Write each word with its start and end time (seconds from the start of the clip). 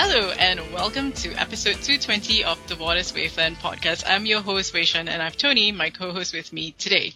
Hello 0.00 0.30
and 0.30 0.60
welcome 0.72 1.10
to 1.10 1.32
episode 1.32 1.74
220 1.74 2.44
of 2.44 2.68
the 2.68 2.76
Waters 2.76 3.12
Wavelength 3.12 3.58
podcast. 3.58 4.04
I'm 4.06 4.26
your 4.26 4.40
host 4.40 4.72
Wei-Shen 4.72 5.08
and 5.08 5.20
I 5.20 5.24
have 5.24 5.36
Tony, 5.36 5.72
my 5.72 5.90
co-host 5.90 6.32
with 6.32 6.52
me 6.52 6.70
today. 6.78 7.14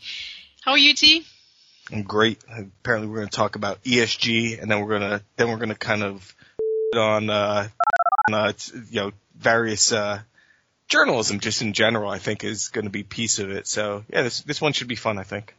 How 0.63 0.73
are 0.73 0.79
you, 0.79 0.93
T? 0.93 1.25
I'm 1.93 2.03
great. 2.03 2.43
Apparently 2.51 3.09
we're 3.09 3.19
going 3.19 3.29
to 3.29 3.37
talk 3.37 3.55
about 3.55 3.85
ESG 3.85 4.61
and 4.61 4.69
then 4.69 4.81
we're 4.81 4.99
going 4.99 5.09
to, 5.09 5.23
then 5.37 5.49
we're 5.49 5.59
going 5.59 5.69
to 5.69 5.77
kind 5.77 6.03
of 6.03 6.35
on, 6.97 7.31
uh, 7.31 7.69
on, 8.29 8.35
uh, 8.35 8.53
you 8.91 9.01
know, 9.01 9.13
various, 9.39 9.93
uh, 9.93 10.19
journalism 10.89 11.39
just 11.39 11.63
in 11.63 11.75
general, 11.75 12.11
I 12.11 12.19
think 12.19 12.43
is 12.43 12.69
going 12.69 12.87
to 12.87 12.91
be 12.91 13.05
piece 13.05 13.39
of 13.39 13.49
it. 13.53 13.69
So 13.69 14.05
yeah, 14.13 14.23
this, 14.23 14.41
this 14.41 14.61
one 14.61 14.73
should 14.73 14.89
be 14.89 14.97
fun, 14.97 15.19
I 15.19 15.23
think. 15.23 15.55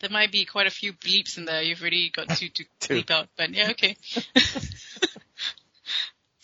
There 0.00 0.10
might 0.10 0.30
be 0.30 0.44
quite 0.44 0.66
a 0.66 0.70
few 0.70 0.92
bleeps 0.92 1.38
in 1.38 1.46
there. 1.46 1.62
You've 1.62 1.80
already 1.80 2.10
got 2.10 2.28
two 2.36 2.50
to 2.50 2.64
bleep 2.80 3.10
out, 3.10 3.28
but 3.38 3.48
yeah, 3.48 3.70
okay. 3.70 3.96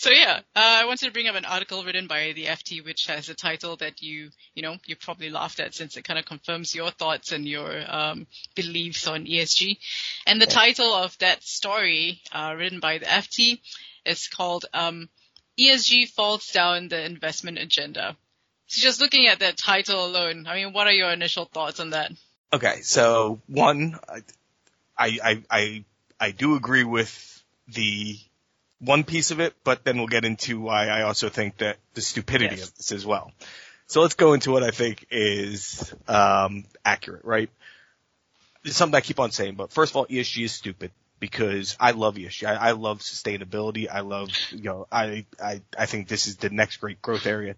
So 0.06 0.12
yeah, 0.12 0.38
uh, 0.54 0.60
I 0.62 0.84
wanted 0.84 1.06
to 1.06 1.10
bring 1.10 1.26
up 1.26 1.34
an 1.34 1.44
article 1.44 1.82
written 1.82 2.06
by 2.06 2.30
the 2.32 2.44
FT, 2.44 2.84
which 2.84 3.06
has 3.08 3.28
a 3.28 3.34
title 3.34 3.74
that 3.78 4.02
you, 4.02 4.30
you 4.54 4.62
know, 4.62 4.76
you 4.86 4.94
probably 4.94 5.30
laughed 5.30 5.58
at 5.58 5.74
since 5.74 5.96
it 5.96 6.04
kind 6.04 6.16
of 6.16 6.24
confirms 6.24 6.76
your 6.76 6.92
thoughts 6.92 7.32
and 7.32 7.44
your 7.44 7.82
um, 7.88 8.28
beliefs 8.54 9.08
on 9.08 9.26
ESG. 9.26 9.78
And 10.24 10.40
the 10.40 10.46
title 10.46 10.94
of 10.94 11.18
that 11.18 11.42
story, 11.42 12.20
uh, 12.30 12.54
written 12.56 12.78
by 12.78 12.98
the 12.98 13.06
FT, 13.06 13.58
is 14.04 14.28
called 14.28 14.66
um, 14.72 15.08
"ESG 15.58 16.08
Falls 16.10 16.52
Down 16.52 16.86
the 16.86 17.04
Investment 17.04 17.58
Agenda." 17.58 18.16
So 18.68 18.82
just 18.82 19.00
looking 19.00 19.26
at 19.26 19.40
that 19.40 19.56
title 19.56 20.06
alone, 20.06 20.46
I 20.46 20.54
mean, 20.54 20.72
what 20.72 20.86
are 20.86 20.92
your 20.92 21.10
initial 21.10 21.46
thoughts 21.46 21.80
on 21.80 21.90
that? 21.90 22.12
Okay, 22.52 22.82
so 22.82 23.40
one, 23.48 23.98
I 24.08 24.22
I 24.96 25.42
I 25.50 25.84
I 26.20 26.30
do 26.30 26.54
agree 26.54 26.84
with 26.84 27.42
the 27.66 28.20
one 28.80 29.04
piece 29.04 29.30
of 29.30 29.40
it, 29.40 29.54
but 29.64 29.84
then 29.84 29.98
we'll 29.98 30.06
get 30.06 30.24
into 30.24 30.60
why 30.60 30.88
I 30.88 31.02
also 31.02 31.28
think 31.28 31.58
that 31.58 31.78
the 31.94 32.00
stupidity 32.00 32.56
yes. 32.56 32.68
of 32.68 32.76
this 32.76 32.92
as 32.92 33.06
well. 33.06 33.32
So 33.86 34.02
let's 34.02 34.14
go 34.14 34.32
into 34.32 34.50
what 34.50 34.62
I 34.62 34.70
think 34.70 35.06
is 35.10 35.94
um, 36.08 36.64
accurate, 36.84 37.24
right? 37.24 37.48
It's 38.64 38.76
something 38.76 38.96
I 38.96 39.00
keep 39.00 39.20
on 39.20 39.30
saying, 39.30 39.54
but 39.54 39.70
first 39.70 39.92
of 39.92 39.96
all, 39.96 40.06
ESG 40.06 40.44
is 40.44 40.52
stupid 40.52 40.90
because 41.20 41.76
I 41.78 41.92
love 41.92 42.16
ESG. 42.16 42.46
I, 42.46 42.54
I 42.54 42.70
love 42.72 42.98
sustainability. 42.98 43.88
I 43.90 44.00
love, 44.00 44.30
you 44.50 44.64
know, 44.64 44.86
I, 44.90 45.24
I, 45.42 45.62
I 45.78 45.86
think 45.86 46.08
this 46.08 46.26
is 46.26 46.36
the 46.36 46.50
next 46.50 46.78
great 46.78 47.00
growth 47.00 47.26
area 47.26 47.54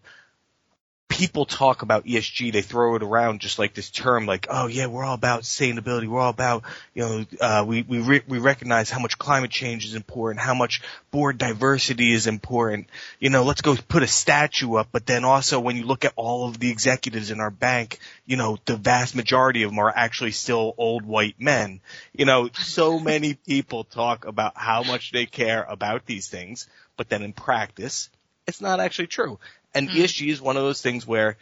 people 1.18 1.44
talk 1.46 1.82
about 1.82 2.06
ESG, 2.06 2.52
they 2.52 2.62
throw 2.62 2.94
it 2.94 3.02
around 3.02 3.40
just 3.40 3.58
like 3.58 3.74
this 3.74 3.90
term, 3.90 4.24
like, 4.24 4.46
oh 4.48 4.68
yeah, 4.68 4.86
we're 4.86 5.02
all 5.02 5.16
about 5.16 5.42
sustainability. 5.42 6.06
We're 6.06 6.20
all 6.20 6.30
about, 6.30 6.62
you 6.94 7.02
know, 7.02 7.26
uh, 7.40 7.64
we, 7.66 7.82
we, 7.82 7.98
re- 7.98 8.22
we 8.28 8.38
recognize 8.38 8.88
how 8.88 9.00
much 9.00 9.18
climate 9.18 9.50
change 9.50 9.84
is 9.84 9.96
important, 9.96 10.40
how 10.40 10.54
much 10.54 10.80
board 11.10 11.36
diversity 11.36 12.12
is 12.12 12.28
important. 12.28 12.88
You 13.18 13.30
know, 13.30 13.42
let's 13.42 13.62
go 13.62 13.74
put 13.74 14.04
a 14.04 14.06
statue 14.06 14.76
up. 14.76 14.90
But 14.92 15.06
then 15.06 15.24
also 15.24 15.58
when 15.58 15.76
you 15.76 15.82
look 15.82 16.04
at 16.04 16.12
all 16.14 16.48
of 16.48 16.60
the 16.60 16.70
executives 16.70 17.32
in 17.32 17.40
our 17.40 17.50
bank, 17.50 17.98
you 18.24 18.36
know, 18.36 18.56
the 18.64 18.76
vast 18.76 19.16
majority 19.16 19.64
of 19.64 19.72
them 19.72 19.80
are 19.80 19.92
actually 19.94 20.30
still 20.30 20.72
old 20.78 21.04
white 21.04 21.40
men. 21.40 21.80
You 22.12 22.26
know, 22.26 22.48
so 22.54 23.00
many 23.00 23.34
people 23.34 23.82
talk 23.82 24.24
about 24.24 24.52
how 24.56 24.84
much 24.84 25.10
they 25.10 25.26
care 25.26 25.64
about 25.64 26.06
these 26.06 26.28
things, 26.28 26.68
but 26.96 27.08
then 27.08 27.24
in 27.24 27.32
practice, 27.32 28.08
it's 28.46 28.60
not 28.60 28.78
actually 28.78 29.08
true. 29.08 29.40
And 29.74 29.88
mm. 29.88 29.94
ESG 29.94 30.28
is 30.28 30.40
one 30.40 30.56
of 30.56 30.62
those 30.62 30.82
things 30.82 31.06
where, 31.06 31.36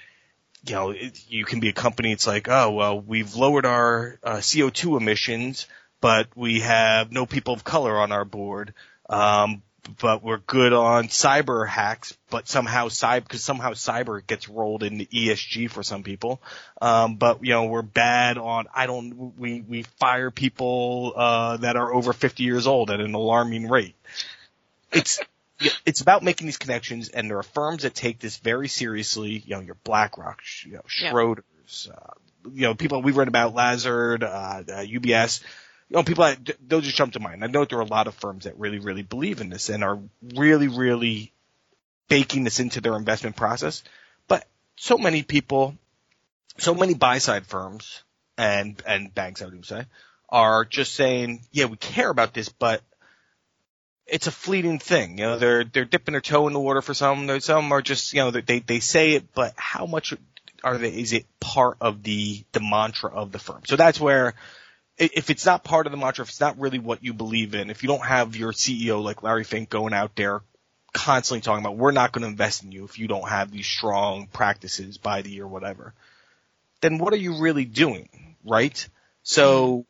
you 0.67 0.75
know, 0.75 0.91
it, 0.91 1.25
you 1.29 1.45
can 1.45 1.61
be 1.61 1.69
a 1.69 1.73
company. 1.73 2.13
It's 2.13 2.27
like, 2.27 2.49
oh 2.49 2.71
well, 2.73 3.01
we've 3.01 3.35
lowered 3.35 3.67
our 3.67 4.19
uh, 4.23 4.37
CO2 4.37 5.01
emissions, 5.01 5.67
but 6.01 6.29
we 6.35 6.61
have 6.61 7.13
no 7.13 7.27
people 7.27 7.55
of 7.55 7.65
color 7.65 7.99
on 7.99 8.13
our 8.13 8.25
board. 8.25 8.75
Um, 9.09 9.63
but 10.01 10.23
we're 10.23 10.39
good 10.39 10.73
on 10.73 11.09
cyber 11.09 11.67
hacks, 11.67 12.17
but 12.31 12.49
somehow 12.49 12.89
cyber, 12.89 13.23
because 13.23 13.45
somehow 13.45 13.73
cyber 13.73 14.25
gets 14.27 14.49
rolled 14.49 14.83
into 14.83 15.05
ESG 15.05 15.71
for 15.71 15.83
some 15.83 16.03
people. 16.03 16.41
Um, 16.81 17.17
but 17.17 17.45
you 17.45 17.53
know, 17.53 17.67
we're 17.67 17.83
bad 17.83 18.39
on, 18.39 18.67
I 18.75 18.87
don't, 18.87 19.39
we, 19.39 19.61
we 19.61 19.83
fire 19.83 20.31
people, 20.31 21.13
uh, 21.17 21.59
that 21.59 21.77
are 21.77 21.95
over 21.95 22.13
50 22.13 22.43
years 22.43 22.67
old 22.67 22.91
at 22.91 23.01
an 23.01 23.15
alarming 23.15 23.69
rate. 23.69 23.95
It's, 24.93 25.21
it's 25.85 26.01
about 26.01 26.23
making 26.23 26.47
these 26.47 26.59
connections, 26.59 27.09
and 27.09 27.31
there 27.31 27.39
are 27.39 27.43
firms 27.43 27.83
that 27.83 27.95
take 27.95 28.19
this 28.19 28.37
very 28.39 28.69
seriously. 28.69 29.43
You 29.45 29.57
know, 29.57 29.61
your 29.61 29.77
BlackRock, 29.85 30.43
you 30.65 30.73
know, 30.73 30.83
Schroders, 30.89 31.87
yeah. 31.87 31.93
uh, 31.95 32.13
you 32.53 32.63
know, 32.63 32.75
people 32.75 33.03
we've 33.03 33.17
read 33.17 33.29
about, 33.29 33.55
Lazard, 33.55 34.23
uh, 34.23 34.27
uh, 34.27 34.63
UBS. 34.85 35.43
You 35.89 35.97
know, 35.97 36.03
people 36.03 36.25
that 36.25 36.57
they'll 36.67 36.81
just 36.81 36.97
jump 36.97 37.13
to 37.13 37.21
mind. 37.21 37.45
I 37.45 37.47
know 37.47 37.65
there 37.65 37.79
are 37.79 37.83
a 37.83 37.87
lot 37.87 38.09
of 38.09 38.15
firms 38.15 38.45
that 38.45 38.59
really, 38.59 38.81
really 38.81 39.03
believe 39.03 39.41
in 39.41 39.51
this 39.51 39.69
and 39.69 39.85
are 39.85 40.01
really, 40.35 40.69
really 40.69 41.33
baking 42.09 42.45
this 42.45 42.61
into 42.61 42.81
their 42.81 42.97
investment 42.97 43.37
process. 43.37 43.85
But 44.27 44.47
so 44.77 44.99
many 44.99 45.23
people, 45.23 45.77
so 46.59 46.75
many 46.75 46.95
buy 46.95 47.19
side 47.19 47.47
firms 47.47 48.03
and 48.37 48.83
and 48.87 49.15
banks, 49.15 49.43
I 49.43 49.47
would 49.47 49.65
say, 49.65 49.87
are 50.29 50.65
just 50.65 50.95
saying, 50.95 51.43
yeah, 51.53 51.67
we 51.67 51.77
care 51.77 52.11
about 52.11 52.35
this, 52.35 52.49
but 52.49 52.83
it's 54.07 54.27
a 54.27 54.33
fleeting 54.33 54.79
thing. 54.79 55.19
You 55.19 55.25
know, 55.25 55.39
they're 55.39 55.65
they're 55.65 55.85
dipping 55.85 56.13
their 56.13 56.21
toe 56.21 56.47
in 56.47 56.53
the 56.53 56.61
water 56.61 56.83
for 56.83 56.95
some. 56.95 57.41
Some 57.41 57.73
are 57.73 57.83
just 57.83 58.13
you 58.13 58.21
know 58.21 58.31
they 58.31 58.61
they 58.61 58.81
say 58.81 59.13
it, 59.13 59.35
but 59.35 59.55
how 59.57 59.87
much 59.87 60.15
are 60.63 60.79
they? 60.79 60.91
Is 60.91 61.13
it 61.13 61.27
part 61.41 61.77
of 61.81 62.03
the 62.03 62.45
the 62.53 62.61
mantra 62.61 63.11
of 63.11 63.33
the 63.33 63.39
firm? 63.39 63.63
So 63.67 63.77
that's 63.77 64.01
where. 64.01 64.35
If 64.99 65.29
it's 65.29 65.45
not 65.45 65.63
part 65.63 65.85
of 65.85 65.91
the 65.91 65.99
mantra, 65.99 66.23
if 66.23 66.31
it's 66.31 66.41
not 66.41 66.59
really 66.59 66.79
what 66.79 67.05
you 67.05 67.13
believe 67.13 67.55
in, 67.55 67.69
if 67.69 67.83
you 67.83 67.87
don't 67.87 68.07
have 68.07 68.35
your 68.35 68.53
CEO 68.53 69.05
like 69.05 69.23
Larry 69.23 69.45
Fink 69.45 69.69
going 69.69 69.93
out 69.93 70.17
there 70.17 70.41
constantly 70.97 71.43
talking 71.43 71.63
about 71.63 71.77
we're 71.77 71.93
not 71.93 72.13
going 72.13 72.23
to 72.23 72.29
invest 72.29 72.65
in 72.65 72.73
you 72.73 72.85
if 72.85 72.99
you 72.99 73.07
don't 73.07 73.29
have 73.29 73.51
these 73.51 73.67
strong 73.67 74.27
practices 74.27 74.97
by 74.97 75.21
the 75.21 75.31
year, 75.31 75.45
or 75.45 75.49
whatever, 75.49 75.93
then 76.81 76.97
what 76.97 77.13
are 77.13 77.19
you 77.19 77.39
really 77.39 77.67
doing, 77.67 78.09
right? 78.45 78.89
So 79.23 79.85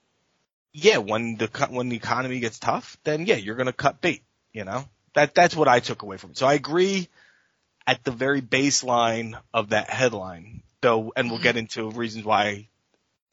yeah, 0.78 0.98
when 0.98 1.37
the 1.37 1.48
when 1.70 1.88
the 1.88 1.97
economy 1.97 2.38
gets 2.38 2.59
tough, 2.59 2.98
then 3.04 3.25
yeah, 3.25 3.37
you're 3.37 3.56
going 3.56 3.66
to 3.66 3.72
cut 3.72 4.03
bait. 4.03 4.22
You 4.53 4.64
know 4.64 4.84
that 5.14 5.34
that's 5.34 5.56
what 5.56 5.69
I 5.69 5.81
took 5.81 6.03
away 6.03 6.19
from 6.19 6.31
it. 6.31 6.37
So 6.37 6.47
I 6.47 6.53
agree 6.53 7.09
at 7.87 8.04
the 8.04 8.10
very 8.10 8.42
baseline 8.42 9.41
of 9.54 9.70
that 9.70 9.88
headline, 9.88 10.62
though, 10.82 11.15
and 11.16 11.31
we'll 11.31 11.41
get 11.41 11.56
into 11.56 11.91
reasons 11.91 12.26
why 12.26 12.69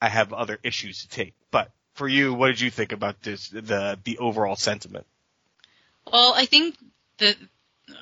I 0.01 0.07
have 0.07 0.31
other 0.31 0.57
issues 0.63 1.01
to 1.01 1.09
take. 1.09 1.33
But 1.51 1.69
for 1.95 2.07
you, 2.07 2.33
what 2.33 2.47
did 2.47 2.61
you 2.61 2.71
think 2.71 2.93
about 2.93 3.21
this 3.21 3.49
the 3.49 3.99
the 4.01 4.19
overall 4.19 4.55
sentiment? 4.55 5.05
Well, 6.09 6.33
I 6.33 6.45
think 6.45 6.77
that 7.17 7.35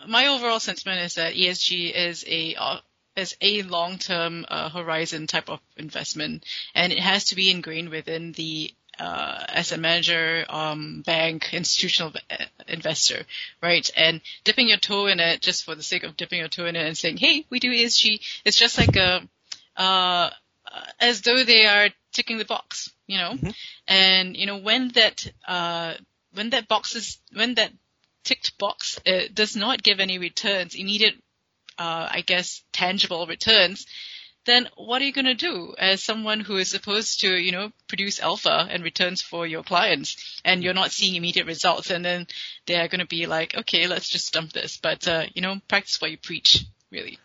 my 0.08 0.28
overall 0.28 0.60
sentiment 0.60 1.02
is 1.02 1.16
that 1.16 1.34
ESG 1.34 1.92
is 1.96 2.24
a 2.28 2.56
uh, 2.56 2.78
is 3.16 3.36
a 3.42 3.64
long-term 3.64 4.46
uh, 4.48 4.70
horizon 4.70 5.26
type 5.26 5.50
of 5.50 5.60
investment, 5.78 6.46
and 6.76 6.94
it 6.94 7.00
has 7.00 7.26
to 7.26 7.36
be 7.36 7.50
ingrained 7.50 7.90
within 7.90 8.34
the 8.34 8.74
uh, 9.02 9.46
as 9.50 9.72
a 9.72 9.78
manager, 9.78 10.46
um, 10.48 11.02
bank, 11.04 11.50
institutional 11.54 12.14
uh, 12.30 12.46
investor, 12.68 13.24
right? 13.62 13.90
And 13.98 14.22
dipping 14.44 14.68
your 14.68 14.78
toe 14.78 15.08
in 15.08 15.20
it 15.20 15.42
just 15.42 15.66
for 15.66 15.74
the 15.74 15.82
sake 15.82 16.04
of 16.04 16.16
dipping 16.16 16.38
your 16.38 16.50
toe 16.50 16.68
in 16.68 16.76
it 16.76 16.86
and 16.86 16.96
saying, 16.96 17.18
"Hey, 17.18 17.46
we 17.50 17.60
do 17.60 17.72
ESG." 17.72 18.22
It's 18.46 18.58
just 18.58 18.78
like 18.78 18.96
a, 18.96 19.28
uh, 19.76 20.30
as 21.00 21.22
though 21.22 21.44
they 21.44 21.66
are 21.66 21.90
ticking 22.14 22.38
the 22.38 22.46
box, 22.46 22.92
you 23.08 23.18
know. 23.18 23.32
Mm-hmm. 23.32 23.50
And 23.88 24.38
you 24.38 24.46
know 24.46 24.58
when 24.58 24.90
that 24.90 25.26
uh, 25.48 25.96
when 26.34 26.52
that 26.52 26.68
box 26.68 26.96
is 26.96 27.18
when 27.34 27.56
that 27.56 27.72
ticked 28.24 28.56
box 28.60 29.00
does 29.34 29.56
not 29.56 29.82
give 29.82 30.00
any 30.00 30.20
returns, 30.20 30.76
immediate, 30.76 31.16
uh, 31.80 32.08
I 32.12 32.22
guess, 32.22 32.62
tangible 32.72 33.26
returns 33.26 33.88
then 34.46 34.68
what 34.76 35.02
are 35.02 35.06
you 35.06 35.14
going 35.14 35.26
to 35.26 35.36
do 35.36 35.76
as 35.78 36.04
someone 36.04 36.40
who 36.40 36.58
is 36.58 36.70
supposed 36.70 37.22
to, 37.22 37.30
you 37.30 37.52
know, 37.52 37.72
produce 37.88 38.20
alpha 38.20 38.68
and 38.70 38.84
returns 38.84 39.22
for 39.22 39.46
your 39.46 39.64
clients 39.64 40.42
and 40.44 40.64
you're 40.64 40.74
not 40.74 40.92
seeing 40.92 41.16
immediate 41.16 41.46
results 41.46 41.92
and 41.92 42.04
then 42.04 42.28
they're 42.66 42.88
going 42.88 43.00
to 43.00 43.08
be 43.08 43.28
like, 43.28 43.56
okay, 43.56 43.88
let's 43.88 44.10
just 44.10 44.34
dump 44.34 44.52
this. 44.52 44.78
But, 44.78 45.08
uh, 45.08 45.26
you 45.34 45.42
know, 45.42 45.60
practice 45.68 46.02
what 46.02 46.12
you 46.12 46.18
preach, 46.18 46.66
really. 46.92 47.20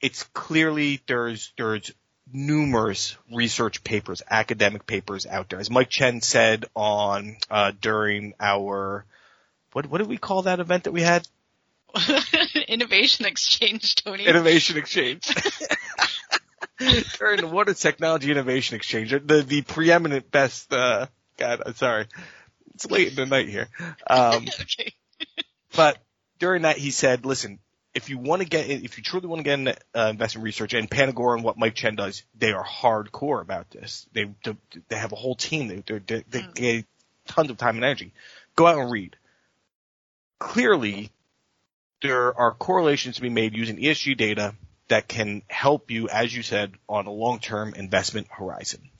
It's 0.00 0.22
clearly 0.22 1.00
there's, 1.08 1.52
there's 1.56 1.92
numerous 2.32 3.16
research 3.32 3.82
papers, 3.82 4.22
academic 4.30 4.86
papers 4.86 5.26
out 5.26 5.48
there. 5.48 5.58
As 5.58 5.70
Mike 5.70 5.88
Chen 5.88 6.20
said 6.20 6.66
on, 6.76 7.36
uh, 7.50 7.72
during 7.80 8.34
our, 8.38 9.04
what, 9.72 9.86
what 9.86 9.98
did 9.98 10.08
we 10.08 10.18
call 10.18 10.42
that 10.42 10.60
event 10.60 10.84
that 10.84 10.92
we 10.92 11.02
had? 11.02 11.26
Innovation 12.68 13.26
exchange, 13.26 13.96
Tony. 13.96 14.26
Innovation 14.26 14.76
exchange. 14.76 15.26
during 17.18 17.40
the 17.40 17.48
Water 17.48 17.74
Technology 17.74 18.30
Innovation 18.30 18.76
Exchange, 18.76 19.10
the 19.10 19.44
the 19.46 19.62
preeminent 19.62 20.30
best. 20.30 20.72
Uh, 20.72 21.06
God, 21.36 21.62
I'm 21.66 21.74
sorry, 21.74 22.06
it's 22.74 22.90
late 22.90 23.08
in 23.08 23.14
the 23.14 23.26
night 23.26 23.48
here. 23.48 23.68
Um, 24.06 24.46
okay. 24.60 24.92
but 25.74 25.98
during 26.38 26.62
that, 26.62 26.78
he 26.78 26.90
said, 26.90 27.26
"Listen, 27.26 27.58
if 27.94 28.08
you 28.08 28.18
want 28.18 28.42
to 28.42 28.48
get, 28.48 28.68
if 28.70 28.96
you 28.96 29.02
truly 29.02 29.26
want 29.26 29.40
to 29.40 29.44
get 29.44 29.58
into 29.58 29.76
uh, 29.94 30.08
investment 30.10 30.44
research, 30.44 30.74
and 30.74 30.88
Panagora 30.88 31.34
and 31.34 31.44
what 31.44 31.58
Mike 31.58 31.74
Chen 31.74 31.96
does, 31.96 32.22
they 32.36 32.52
are 32.52 32.64
hardcore 32.64 33.40
about 33.40 33.70
this. 33.70 34.06
They 34.12 34.30
they 34.88 34.96
have 34.96 35.12
a 35.12 35.16
whole 35.16 35.34
team. 35.34 35.68
They 35.68 35.82
they 35.86 35.98
they, 35.98 36.24
they 36.28 36.40
mm. 36.40 36.54
get 36.54 36.84
tons 37.26 37.50
of 37.50 37.58
time 37.58 37.76
and 37.76 37.84
energy. 37.84 38.12
Go 38.54 38.66
out 38.66 38.78
and 38.78 38.90
read. 38.90 39.16
Clearly, 40.38 41.10
there 42.02 42.38
are 42.38 42.54
correlations 42.54 43.16
to 43.16 43.22
be 43.22 43.28
made 43.28 43.56
using 43.56 43.76
ESG 43.76 44.16
data 44.16 44.54
that 44.88 45.08
can 45.08 45.42
help 45.48 45.90
you, 45.90 46.08
as 46.08 46.34
you 46.34 46.42
said, 46.42 46.72
on 46.88 47.06
a 47.06 47.10
long-term 47.10 47.74
investment 47.74 48.26
horizon. 48.30 48.90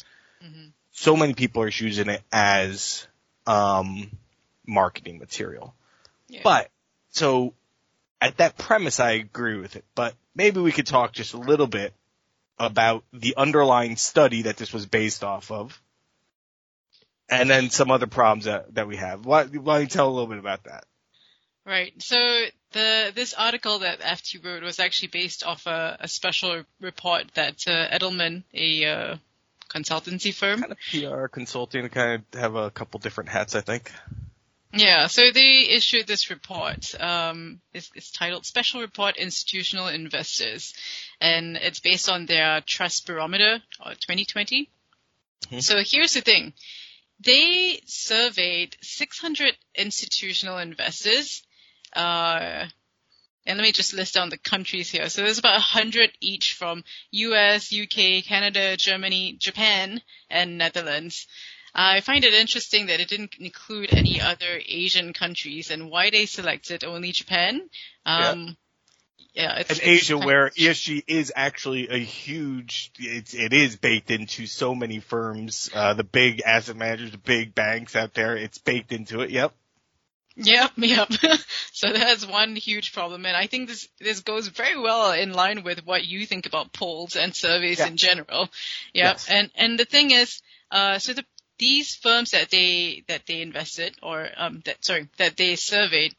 Mm-hmm. 0.44 0.68
So 0.92 1.16
many 1.16 1.34
people 1.34 1.62
are 1.62 1.68
using 1.68 2.08
it 2.08 2.22
as 2.32 3.06
um, 3.46 4.10
marketing 4.66 5.18
material. 5.18 5.74
Yeah. 6.28 6.40
But 6.44 6.70
so 7.10 7.54
at 8.20 8.36
that 8.38 8.58
premise, 8.58 9.00
I 9.00 9.12
agree 9.12 9.58
with 9.58 9.76
it. 9.76 9.84
But 9.94 10.14
maybe 10.34 10.60
we 10.60 10.72
could 10.72 10.86
talk 10.86 11.12
just 11.12 11.34
a 11.34 11.38
little 11.38 11.66
bit 11.66 11.94
about 12.58 13.04
the 13.12 13.34
underlying 13.36 13.96
study 13.96 14.42
that 14.42 14.56
this 14.56 14.72
was 14.72 14.86
based 14.86 15.22
off 15.22 15.50
of, 15.50 15.80
and 17.30 17.48
then 17.48 17.70
some 17.70 17.90
other 17.90 18.06
problems 18.06 18.46
that, 18.46 18.74
that 18.74 18.88
we 18.88 18.96
have. 18.96 19.24
Why, 19.24 19.44
why 19.44 19.74
don't 19.74 19.82
you 19.82 19.88
tell 19.88 20.08
a 20.08 20.10
little 20.10 20.26
bit 20.26 20.38
about 20.38 20.64
that? 20.64 20.84
Right. 21.64 21.92
So 21.98 22.16
the 22.72 23.12
this 23.14 23.34
article 23.34 23.80
that 23.80 24.00
FT 24.00 24.44
wrote 24.44 24.62
was 24.62 24.80
actually 24.80 25.08
based 25.08 25.44
off 25.44 25.66
a, 25.66 25.96
a 26.00 26.08
special 26.08 26.64
report 26.80 27.24
that 27.34 27.64
uh, 27.66 27.88
Edelman, 27.88 28.42
a 28.52 28.84
uh, 28.84 29.16
consultancy 29.68 30.34
firm, 30.34 30.60
kind 30.60 30.72
of 30.72 30.78
PR 30.90 31.26
consulting, 31.26 31.88
kind 31.88 32.22
of 32.32 32.40
have 32.40 32.54
a 32.54 32.70
couple 32.70 33.00
different 33.00 33.30
hats, 33.30 33.54
I 33.54 33.60
think. 33.60 33.90
Yeah, 34.72 35.06
so 35.06 35.30
they 35.32 35.68
issued 35.70 36.06
this 36.06 36.28
report. 36.28 36.94
Um, 37.00 37.60
it's, 37.72 37.90
it's, 37.94 38.10
titled 38.10 38.44
Special 38.44 38.82
Report 38.82 39.16
Institutional 39.16 39.88
Investors, 39.88 40.74
and 41.22 41.56
it's 41.56 41.80
based 41.80 42.10
on 42.10 42.26
their 42.26 42.60
Trust 42.60 43.06
Barometer 43.06 43.62
2020. 43.82 44.68
Mm-hmm. 45.46 45.60
So 45.60 45.82
here's 45.82 46.12
the 46.12 46.20
thing. 46.20 46.52
They 47.20 47.80
surveyed 47.86 48.76
600 48.82 49.56
institutional 49.74 50.58
investors 50.58 51.42
uh, 51.98 52.66
and 53.44 53.58
let 53.58 53.64
me 53.64 53.72
just 53.72 53.92
list 53.92 54.14
down 54.14 54.28
the 54.28 54.38
countries 54.38 54.88
here. 54.90 55.08
So 55.08 55.22
there's 55.22 55.38
about 55.38 55.54
100 55.54 56.10
each 56.20 56.52
from 56.54 56.84
US, 57.10 57.74
UK, 57.74 58.24
Canada, 58.24 58.76
Germany, 58.76 59.36
Japan, 59.38 60.00
and 60.30 60.58
Netherlands. 60.58 61.26
I 61.74 62.00
find 62.00 62.24
it 62.24 62.34
interesting 62.34 62.86
that 62.86 63.00
it 63.00 63.08
didn't 63.08 63.36
include 63.38 63.92
any 63.92 64.20
other 64.20 64.60
Asian 64.66 65.12
countries 65.12 65.70
and 65.70 65.90
why 65.90 66.10
they 66.10 66.26
selected 66.26 66.84
only 66.84 67.12
Japan. 67.12 67.68
Um, 68.06 68.56
yeah. 69.32 69.54
yeah 69.54 69.58
it's, 69.60 69.70
and 69.70 69.80
Asia, 69.82 70.18
where 70.18 70.50
ESG 70.50 71.04
is 71.06 71.32
actually 71.34 71.88
a 71.88 71.98
huge, 71.98 72.92
it's, 72.98 73.34
it 73.34 73.52
is 73.52 73.76
baked 73.76 74.10
into 74.10 74.46
so 74.46 74.74
many 74.74 75.00
firms, 75.00 75.70
uh, 75.74 75.94
the 75.94 76.04
big 76.04 76.42
asset 76.42 76.76
managers, 76.76 77.10
the 77.10 77.18
big 77.18 77.54
banks 77.54 77.96
out 77.96 78.14
there, 78.14 78.36
it's 78.36 78.58
baked 78.58 78.92
into 78.92 79.20
it. 79.20 79.30
Yep. 79.30 79.54
Yep, 80.40 80.72
yep. 80.76 81.08
so 81.72 81.92
that's 81.92 82.24
one 82.24 82.54
huge 82.54 82.92
problem, 82.92 83.26
and 83.26 83.36
I 83.36 83.48
think 83.48 83.68
this 83.68 83.88
this 83.98 84.20
goes 84.20 84.46
very 84.46 84.78
well 84.78 85.12
in 85.12 85.32
line 85.32 85.64
with 85.64 85.84
what 85.84 86.04
you 86.04 86.26
think 86.26 86.46
about 86.46 86.72
polls 86.72 87.16
and 87.16 87.34
surveys 87.34 87.80
yeah. 87.80 87.88
in 87.88 87.96
general. 87.96 88.42
Yep. 88.42 89.14
Yes. 89.14 89.28
And 89.28 89.50
and 89.56 89.78
the 89.78 89.84
thing 89.84 90.12
is, 90.12 90.40
uh, 90.70 91.00
so 91.00 91.12
the 91.12 91.24
these 91.58 91.96
firms 91.96 92.30
that 92.30 92.50
they 92.50 93.02
that 93.08 93.26
they 93.26 93.42
invested 93.42 93.96
or 94.00 94.28
um 94.36 94.62
that 94.64 94.84
sorry 94.84 95.08
that 95.16 95.36
they 95.36 95.56
surveyed, 95.56 96.14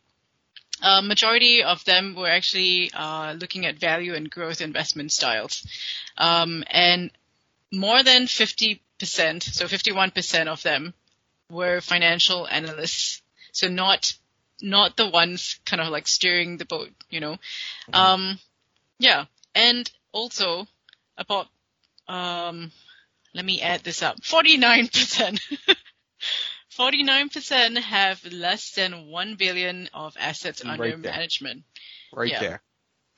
uh, 0.82 1.02
majority 1.02 1.64
of 1.64 1.86
them 1.86 2.14
were 2.14 2.30
actually 2.30 2.92
uh, 2.94 3.34
looking 3.40 3.66
at 3.66 3.80
value 3.80 4.16
and 4.16 4.30
growth 4.30 4.60
investment 4.60 5.14
styles, 5.14 5.66
um, 6.18 6.66
and 6.70 7.10
more 7.72 8.04
than 8.04 8.28
fifty 8.28 8.82
percent, 9.00 9.44
so 9.44 9.66
fifty 9.70 9.94
one 9.94 10.12
percent 10.12 10.50
of 10.50 10.62
them 10.64 10.94
were 11.50 11.80
financial 11.80 12.46
analysts 12.46 13.22
so 13.52 13.68
not 13.68 14.14
not 14.62 14.98
the 14.98 15.10
ones 15.10 15.60
kind 15.66 15.82
of 15.82 15.90
like 15.90 16.08
steering 16.08 16.58
the 16.58 16.66
boat, 16.66 16.90
you 17.10 17.20
know. 17.20 17.34
Mm-hmm. 17.34 17.96
Um, 17.96 18.40
yeah, 18.98 19.26
and 19.56 19.90
also 20.12 20.68
about 21.18 21.48
um, 22.08 22.72
let 23.34 23.46
me 23.46 23.62
add 23.62 23.84
this 23.84 24.04
up. 24.04 24.24
Forty 24.24 24.58
nine 24.58 24.88
percent. 24.88 25.40
49% 26.80 27.78
have 27.78 28.24
less 28.32 28.72
than 28.72 29.08
1 29.08 29.36
billion 29.36 29.90
of 29.94 30.16
assets 30.18 30.64
right 30.64 30.80
under 30.80 30.96
there. 30.96 31.12
management. 31.12 31.64
Right 32.14 32.32
yeah. 32.32 32.40
there. 32.40 32.62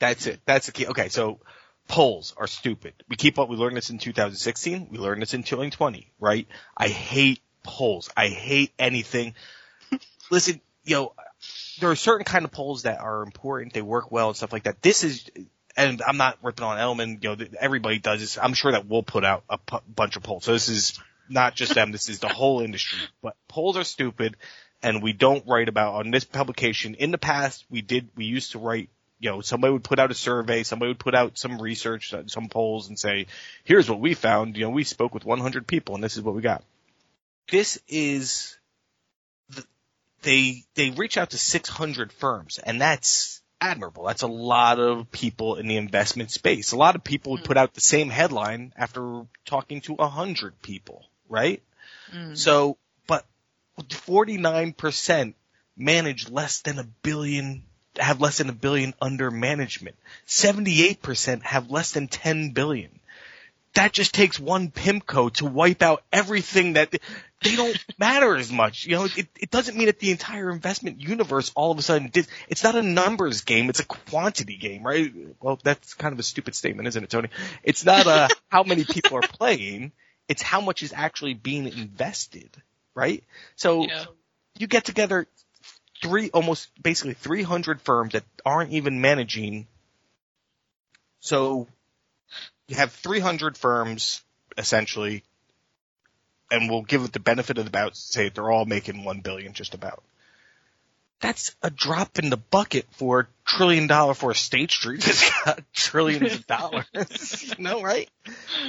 That's 0.00 0.26
it. 0.26 0.40
That's 0.44 0.66
the 0.66 0.72
key. 0.72 0.88
Okay, 0.88 1.08
so 1.10 1.38
polls 1.86 2.34
are 2.36 2.48
stupid. 2.48 2.94
We 3.08 3.14
keep 3.14 3.38
up, 3.38 3.48
we 3.48 3.56
learned 3.56 3.76
this 3.76 3.90
in 3.90 3.98
2016, 3.98 4.88
we 4.90 4.98
learned 4.98 5.22
this 5.22 5.32
in 5.32 5.44
2020, 5.44 6.10
right? 6.18 6.48
I 6.76 6.88
hate 6.88 7.40
polls. 7.62 8.10
I 8.16 8.28
hate 8.28 8.72
anything 8.80 9.34
listen, 10.30 10.60
you 10.84 10.96
know, 10.96 11.12
there 11.80 11.90
are 11.90 11.96
certain 11.96 12.24
kind 12.24 12.44
of 12.44 12.52
polls 12.52 12.82
that 12.82 13.00
are 13.00 13.22
important. 13.22 13.72
They 13.72 13.82
work 13.82 14.10
well 14.10 14.28
and 14.28 14.36
stuff 14.36 14.52
like 14.52 14.64
that. 14.64 14.82
This 14.82 15.04
is, 15.04 15.30
and 15.76 16.02
I'm 16.06 16.16
not 16.16 16.38
ripping 16.42 16.64
on 16.64 16.78
Edelman. 16.78 17.22
You 17.22 17.36
know, 17.36 17.46
everybody 17.60 17.98
does 17.98 18.20
this. 18.20 18.38
I'm 18.38 18.54
sure 18.54 18.72
that 18.72 18.86
we'll 18.86 19.02
put 19.02 19.24
out 19.24 19.44
a 19.48 19.58
p- 19.58 19.78
bunch 19.92 20.16
of 20.16 20.22
polls. 20.22 20.44
So 20.44 20.52
this 20.52 20.68
is 20.68 20.98
not 21.28 21.54
just 21.54 21.74
them. 21.74 21.92
This 21.92 22.08
is 22.08 22.20
the 22.20 22.28
whole 22.28 22.60
industry. 22.60 22.98
But 23.22 23.36
polls 23.48 23.76
are 23.76 23.84
stupid, 23.84 24.36
and 24.82 25.02
we 25.02 25.12
don't 25.12 25.46
write 25.46 25.68
about 25.68 25.94
on 25.94 26.10
this 26.10 26.24
publication. 26.24 26.94
In 26.94 27.10
the 27.10 27.18
past, 27.18 27.64
we 27.70 27.82
did. 27.82 28.08
We 28.16 28.24
used 28.26 28.52
to 28.52 28.58
write. 28.58 28.90
You 29.18 29.30
know, 29.30 29.40
somebody 29.40 29.72
would 29.72 29.84
put 29.84 30.00
out 30.00 30.10
a 30.10 30.14
survey, 30.14 30.64
somebody 30.64 30.90
would 30.90 30.98
put 30.98 31.14
out 31.14 31.38
some 31.38 31.62
research, 31.62 32.12
uh, 32.12 32.24
some 32.26 32.48
polls, 32.48 32.88
and 32.88 32.98
say, 32.98 33.26
"Here's 33.62 33.88
what 33.88 34.00
we 34.00 34.14
found." 34.14 34.56
You 34.56 34.64
know, 34.64 34.70
we 34.70 34.82
spoke 34.82 35.14
with 35.14 35.24
100 35.24 35.66
people, 35.68 35.94
and 35.94 36.02
this 36.02 36.16
is 36.16 36.22
what 36.24 36.34
we 36.34 36.42
got. 36.42 36.64
This 37.48 37.78
is 37.86 38.58
they 40.22 40.64
they 40.74 40.90
reach 40.90 41.16
out 41.16 41.30
to 41.30 41.38
600 41.38 42.12
firms, 42.12 42.58
and 42.58 42.80
that's 42.80 43.40
admirable. 43.60 44.04
That's 44.04 44.22
a 44.22 44.28
lot 44.28 44.80
of 44.80 45.10
people 45.12 45.56
in 45.56 45.68
the 45.68 45.76
investment 45.76 46.30
space. 46.30 46.72
A 46.72 46.76
lot 46.76 46.96
of 46.96 47.04
people 47.04 47.32
would 47.32 47.44
put 47.44 47.56
out 47.56 47.74
the 47.74 47.80
same 47.80 48.08
headline 48.08 48.72
after 48.76 49.22
talking 49.44 49.80
to 49.82 49.94
100 49.94 50.60
people, 50.62 51.04
right? 51.28 51.62
Mm. 52.12 52.36
So, 52.36 52.76
but 53.06 53.24
49% 53.78 55.34
manage 55.76 56.28
less 56.28 56.60
than 56.60 56.78
a 56.78 56.84
billion 56.84 57.64
have 57.98 58.20
less 58.20 58.38
than 58.38 58.48
a 58.48 58.54
billion 58.54 58.94
under 59.02 59.30
management. 59.30 59.96
78% 60.26 61.42
have 61.42 61.70
less 61.70 61.92
than 61.92 62.08
10 62.08 62.50
billion 62.50 62.88
that 63.74 63.92
just 63.92 64.14
takes 64.14 64.38
one 64.38 64.70
PIMCO 64.70 65.32
to 65.34 65.46
wipe 65.46 65.82
out 65.82 66.02
everything 66.12 66.74
that 66.74 66.94
they 67.42 67.56
don't 67.56 67.84
matter 67.98 68.36
as 68.36 68.50
much. 68.52 68.86
You 68.86 68.96
know, 68.96 69.04
it, 69.04 69.28
it 69.38 69.50
doesn't 69.50 69.76
mean 69.76 69.86
that 69.86 69.98
the 69.98 70.10
entire 70.10 70.50
investment 70.50 71.00
universe 71.00 71.52
all 71.54 71.70
of 71.70 71.78
a 71.78 71.82
sudden 71.82 72.08
did. 72.08 72.26
It's 72.48 72.64
not 72.64 72.74
a 72.74 72.82
numbers 72.82 73.42
game. 73.42 73.68
It's 73.68 73.80
a 73.80 73.84
quantity 73.84 74.56
game, 74.56 74.82
right? 74.82 75.12
Well, 75.40 75.58
that's 75.62 75.94
kind 75.94 76.12
of 76.12 76.18
a 76.18 76.22
stupid 76.22 76.54
statement, 76.54 76.88
isn't 76.88 77.02
it, 77.02 77.10
Tony? 77.10 77.28
It's 77.62 77.84
not 77.84 78.06
uh, 78.06 78.28
how 78.48 78.62
many 78.62 78.84
people 78.84 79.16
are 79.16 79.22
playing. 79.22 79.92
It's 80.28 80.42
how 80.42 80.60
much 80.60 80.82
is 80.82 80.92
actually 80.94 81.34
being 81.34 81.66
invested, 81.66 82.50
right? 82.94 83.24
So 83.56 83.86
yeah. 83.86 84.04
you 84.58 84.66
get 84.66 84.84
together 84.84 85.26
three, 86.02 86.30
almost 86.30 86.70
basically 86.82 87.14
300 87.14 87.80
firms 87.80 88.12
that 88.12 88.24
aren't 88.44 88.72
even 88.72 89.00
managing. 89.00 89.66
So 91.20 91.68
you 92.68 92.76
have 92.76 92.92
300 92.92 93.56
firms 93.56 94.22
essentially, 94.58 95.22
and 96.52 96.70
we'll 96.70 96.82
give 96.82 97.02
it 97.02 97.12
the 97.12 97.18
benefit 97.18 97.56
of 97.56 97.64
the 97.64 97.70
doubt, 97.70 97.96
say 97.96 98.28
they're 98.28 98.50
all 98.50 98.66
making 98.66 99.04
one 99.04 99.20
billion 99.20 99.54
just 99.54 99.74
about. 99.74 100.02
That's 101.20 101.56
a 101.62 101.70
drop 101.70 102.18
in 102.18 102.28
the 102.30 102.36
bucket 102.36 102.86
for 102.90 103.20
a 103.20 103.26
trillion 103.46 103.86
dollar 103.86 104.12
for 104.12 104.30
a 104.30 104.34
State 104.34 104.70
Street 104.70 105.00
that's 105.04 105.30
got 105.44 105.62
trillions 105.72 106.34
of 106.34 106.46
dollars. 106.46 106.84
you 107.58 107.64
know, 107.64 107.82
right? 107.82 108.10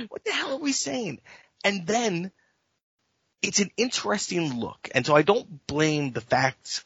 What 0.07 0.23
the 0.23 0.31
hell 0.31 0.53
are 0.53 0.59
we 0.59 0.71
saying? 0.71 1.19
And 1.65 1.85
then 1.85 2.31
it's 3.41 3.59
an 3.59 3.71
interesting 3.75 4.59
look. 4.59 4.89
And 4.95 5.05
so 5.05 5.13
I 5.13 5.23
don't 5.23 5.67
blame 5.67 6.13
the 6.13 6.21
fact 6.21 6.85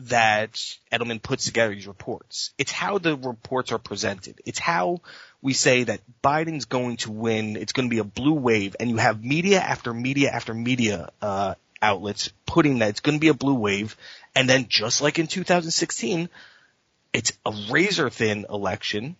that 0.00 0.60
Edelman 0.92 1.22
puts 1.22 1.46
together 1.46 1.74
these 1.74 1.86
reports. 1.86 2.52
It's 2.58 2.70
how 2.70 2.98
the 2.98 3.16
reports 3.16 3.72
are 3.72 3.78
presented. 3.78 4.40
It's 4.44 4.58
how 4.58 5.00
we 5.40 5.52
say 5.52 5.84
that 5.84 6.00
Biden's 6.22 6.64
going 6.64 6.96
to 6.98 7.12
win. 7.12 7.56
It's 7.56 7.72
going 7.72 7.88
to 7.88 7.94
be 7.94 8.00
a 8.00 8.04
blue 8.04 8.34
wave, 8.34 8.76
and 8.78 8.90
you 8.90 8.96
have 8.96 9.22
media 9.22 9.60
after 9.60 9.94
media 9.94 10.30
after 10.30 10.52
media 10.52 11.10
uh, 11.22 11.54
outlets 11.80 12.32
putting 12.44 12.78
that 12.80 12.90
it's 12.90 13.00
going 13.00 13.16
to 13.16 13.20
be 13.20 13.28
a 13.28 13.34
blue 13.34 13.54
wave, 13.54 13.96
and 14.34 14.48
then 14.48 14.66
just 14.68 15.00
like 15.00 15.18
in 15.18 15.26
2016, 15.26 16.28
it's 17.12 17.32
a 17.46 17.54
razor 17.70 18.10
thin 18.10 18.46
election. 18.48 19.16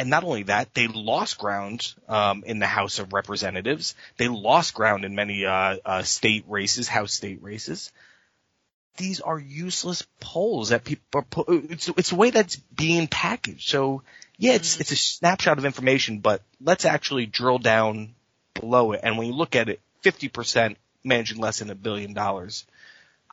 And 0.00 0.10
not 0.10 0.22
only 0.22 0.44
that, 0.44 0.74
they 0.74 0.86
lost 0.86 1.38
ground 1.38 1.92
um, 2.08 2.44
in 2.46 2.60
the 2.60 2.68
House 2.68 3.00
of 3.00 3.12
Representatives. 3.12 3.96
They 4.16 4.28
lost 4.28 4.74
ground 4.74 5.04
in 5.04 5.16
many 5.16 5.44
uh, 5.44 5.78
uh, 5.84 6.02
state 6.04 6.44
races, 6.46 6.86
House 6.86 7.14
state 7.14 7.42
races 7.42 7.90
these 8.98 9.20
are 9.20 9.38
useless 9.38 10.06
polls 10.20 10.68
that 10.68 10.84
people 10.84 11.04
are 11.14 11.22
put, 11.22 11.46
it's, 11.48 11.88
it's 11.88 12.10
the 12.10 12.16
way 12.16 12.30
that's 12.30 12.56
being 12.56 13.06
packaged. 13.06 13.68
So 13.68 14.02
yeah, 14.38 14.52
it's, 14.52 14.76
mm. 14.76 14.80
it's 14.80 14.92
a 14.92 14.96
snapshot 14.96 15.58
of 15.58 15.64
information, 15.64 16.20
but 16.20 16.42
let's 16.60 16.84
actually 16.84 17.26
drill 17.26 17.58
down 17.58 18.14
below 18.54 18.92
it. 18.92 19.00
And 19.02 19.18
when 19.18 19.26
you 19.26 19.34
look 19.34 19.56
at 19.56 19.68
it, 19.68 19.80
50% 20.04 20.76
managing 21.04 21.38
less 21.38 21.58
than 21.58 21.70
a 21.70 21.74
billion 21.74 22.14
dollars. 22.14 22.64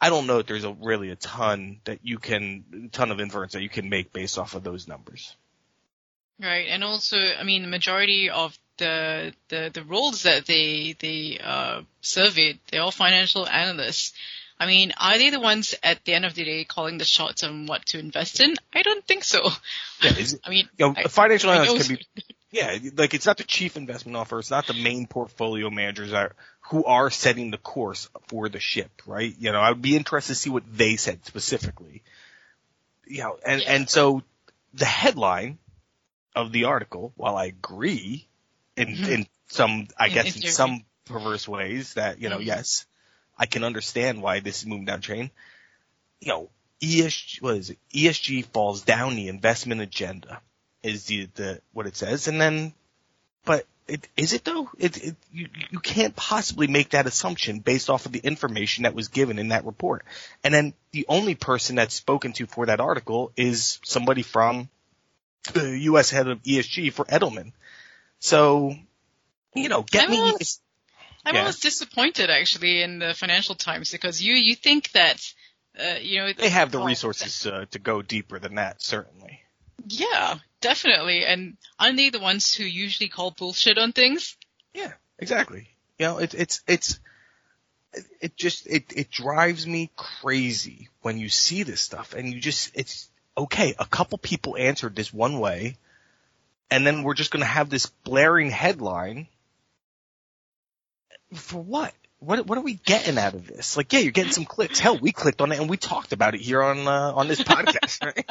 I 0.01 0.09
don't 0.09 0.27
know 0.27 0.37
that 0.37 0.47
there's 0.47 0.65
a 0.65 0.73
really 0.73 1.09
a 1.09 1.15
ton 1.15 1.79
that 1.85 1.99
you 2.03 2.17
can, 2.17 2.89
ton 2.91 3.11
of 3.11 3.19
inference 3.19 3.53
that 3.53 3.61
you 3.61 3.69
can 3.69 3.89
make 3.89 4.11
based 4.11 4.37
off 4.37 4.55
of 4.55 4.63
those 4.63 4.87
numbers. 4.87 5.35
Right, 6.41 6.67
and 6.69 6.83
also, 6.83 7.17
I 7.17 7.43
mean, 7.43 7.61
the 7.61 7.69
majority 7.69 8.29
of 8.29 8.57
the 8.77 9.33
the 9.47 9.71
the 9.73 9.83
roles 9.83 10.23
that 10.23 10.45
they 10.45 10.93
they 10.99 11.39
uh, 11.41 11.83
surveyed, 12.01 12.59
they're 12.69 12.81
all 12.81 12.91
financial 12.91 13.47
analysts. 13.47 14.11
I 14.57 14.67
mean, 14.67 14.93
are 14.97 15.17
they 15.17 15.29
the 15.31 15.39
ones 15.39 15.75
at 15.83 16.05
the 16.05 16.13
end 16.13 16.25
of 16.25 16.33
the 16.33 16.45
day 16.45 16.63
calling 16.63 16.97
the 16.97 17.05
shots 17.05 17.43
on 17.43 17.65
what 17.65 17.85
to 17.87 17.99
invest 17.99 18.39
in? 18.39 18.55
I 18.73 18.83
don't 18.83 19.05
think 19.05 19.23
so. 19.23 19.43
Yeah, 20.01 20.13
it, 20.17 20.33
I 20.43 20.49
mean, 20.49 20.69
you 20.77 20.87
know, 20.87 20.93
I, 20.95 21.07
financial 21.07 21.51
analyst 21.51 21.87
can 21.87 21.97
be, 21.97 22.07
yeah, 22.51 22.77
like 22.95 23.13
it's 23.13 23.25
not 23.25 23.37
the 23.37 23.43
chief 23.43 23.75
investment 23.75 24.15
officer, 24.15 24.39
it's 24.39 24.51
not 24.51 24.65
the 24.65 24.73
main 24.73 25.07
portfolio 25.07 25.69
managers 25.69 26.13
are, 26.13 26.35
who 26.61 26.85
are 26.85 27.09
setting 27.09 27.51
the 27.51 27.57
course 27.57 28.09
for 28.27 28.47
the 28.47 28.61
ship, 28.61 29.01
right? 29.05 29.35
You 29.37 29.51
know, 29.51 29.59
I 29.59 29.71
would 29.71 29.81
be 29.81 29.97
interested 29.97 30.33
to 30.33 30.39
see 30.39 30.49
what 30.49 30.63
they 30.71 30.95
said 30.95 31.25
specifically. 31.25 32.03
You 33.07 33.23
know, 33.23 33.37
and, 33.45 33.61
Yeah. 33.61 33.73
and 33.73 33.89
so 33.89 34.23
the 34.73 34.85
headline 34.85 35.59
of 36.33 36.51
the 36.53 36.65
article, 36.65 37.11
while 37.15 37.35
I 37.35 37.45
agree 37.45 38.27
in, 38.77 38.87
Mhm. 38.87 39.07
in 39.07 39.27
some, 39.47 39.87
I 39.97 40.09
guess 40.09 40.35
in 40.35 40.49
some 40.49 40.85
perverse 41.05 41.47
ways 41.47 41.93
that, 41.95 42.19
you 42.19 42.29
know, 42.29 42.39
Mhm. 42.39 42.45
yes, 42.45 42.85
I 43.37 43.45
can 43.45 43.63
understand 43.63 44.21
why 44.21 44.39
this 44.39 44.59
is 44.59 44.65
moving 44.65 44.85
down 44.85 45.01
train. 45.01 45.31
You 46.19 46.29
know, 46.29 46.49
ESG, 46.81 47.41
what 47.41 47.57
is 47.57 47.69
it? 47.71 47.79
ESG 47.93 48.45
falls 48.45 48.81
down 48.81 49.15
the 49.15 49.27
investment 49.27 49.81
agenda 49.81 50.41
is 50.83 51.05
the, 51.05 51.27
the, 51.35 51.61
what 51.73 51.87
it 51.87 51.95
says. 51.95 52.27
And 52.27 52.39
then, 52.39 52.73
but 53.43 53.65
it, 53.87 54.07
is 54.17 54.33
it 54.33 54.43
though? 54.43 54.69
It, 54.77 54.97
it, 54.97 55.15
you, 55.31 55.47
you 55.69 55.79
can't 55.79 56.15
possibly 56.15 56.67
make 56.67 56.89
that 56.89 57.05
assumption 57.05 57.59
based 57.59 57.89
off 57.89 58.05
of 58.05 58.11
the 58.11 58.19
information 58.19 58.83
that 58.83 58.95
was 58.95 59.09
given 59.09 59.39
in 59.39 59.49
that 59.49 59.65
report. 59.65 60.05
And 60.43 60.53
then 60.53 60.73
the 60.91 61.05
only 61.07 61.35
person 61.35 61.75
that's 61.75 61.95
spoken 61.95 62.33
to 62.33 62.45
for 62.45 62.65
that 62.67 62.79
article 62.79 63.31
is 63.35 63.79
somebody 63.83 64.21
from 64.21 64.69
the 65.53 65.77
U.S. 65.79 66.09
head 66.09 66.27
of 66.27 66.41
ESG 66.43 66.93
for 66.93 67.05
Edelman. 67.05 67.51
So, 68.19 68.75
you 69.53 69.69
know, 69.69 69.83
get 69.83 70.05
I'm 70.05 70.11
me. 70.11 70.33
I'm 71.25 71.33
Yeah. 71.33 71.41
almost 71.41 71.61
disappointed 71.63 72.29
actually 72.29 72.81
in 72.81 72.99
the 72.99 73.13
Financial 73.13 73.55
Times 73.55 73.91
because 73.91 74.21
you 74.21 74.33
you 74.35 74.55
think 74.55 74.91
that 74.91 75.19
uh, 75.79 75.95
you 76.01 76.19
know 76.19 76.33
They 76.33 76.49
have 76.49 76.71
the 76.71 76.79
resources 76.79 77.45
uh, 77.45 77.65
to 77.71 77.79
go 77.79 78.01
deeper 78.01 78.39
than 78.39 78.55
that, 78.55 78.81
certainly. 78.81 79.41
Yeah, 79.87 80.35
definitely. 80.61 81.25
And 81.25 81.57
aren't 81.79 81.97
they 81.97 82.09
the 82.09 82.19
ones 82.19 82.53
who 82.53 82.63
usually 82.63 83.09
call 83.09 83.31
bullshit 83.31 83.77
on 83.77 83.91
things? 83.91 84.37
Yeah, 84.73 84.93
exactly. 85.19 85.69
You 85.99 86.05
know, 86.07 86.17
it's 86.19 86.33
it's 86.33 86.63
it's 86.67 86.91
it- 87.93 88.05
it 88.19 88.35
just 88.37 88.67
it 88.67 88.91
it 88.95 89.09
drives 89.09 89.65
me 89.65 89.89
crazy 89.95 90.89
when 91.01 91.17
you 91.17 91.29
see 91.29 91.63
this 91.63 91.81
stuff 91.81 92.13
and 92.13 92.33
you 92.33 92.39
just 92.41 92.71
it's 92.75 93.09
okay. 93.37 93.73
A 93.79 93.85
couple 93.85 94.17
people 94.17 94.57
answered 94.57 94.95
this 94.95 95.13
one 95.13 95.39
way, 95.39 95.77
and 96.69 96.85
then 96.85 97.03
we're 97.03 97.13
just 97.13 97.31
going 97.31 97.41
to 97.41 97.45
have 97.47 97.69
this 97.69 97.85
blaring 97.85 98.49
headline 98.51 99.27
for 101.33 101.61
what? 101.61 101.93
What 102.19 102.47
what 102.47 102.57
are 102.57 102.61
we 102.61 102.75
getting 102.75 103.17
out 103.17 103.33
of 103.33 103.45
this? 103.45 103.75
Like, 103.75 103.91
yeah, 103.91 103.99
you're 103.99 104.11
getting 104.11 104.31
some 104.31 104.45
clicks. 104.45 104.79
Hell, 104.79 104.97
we 104.97 105.11
clicked 105.11 105.41
on 105.41 105.51
it 105.51 105.59
and 105.59 105.69
we 105.69 105.77
talked 105.77 106.13
about 106.13 106.33
it 106.33 106.41
here 106.41 106.63
on 106.63 106.87
uh, 106.87 107.11
on 107.13 107.27
this 107.27 107.41
podcast. 107.41 108.01
Right? 108.05 108.25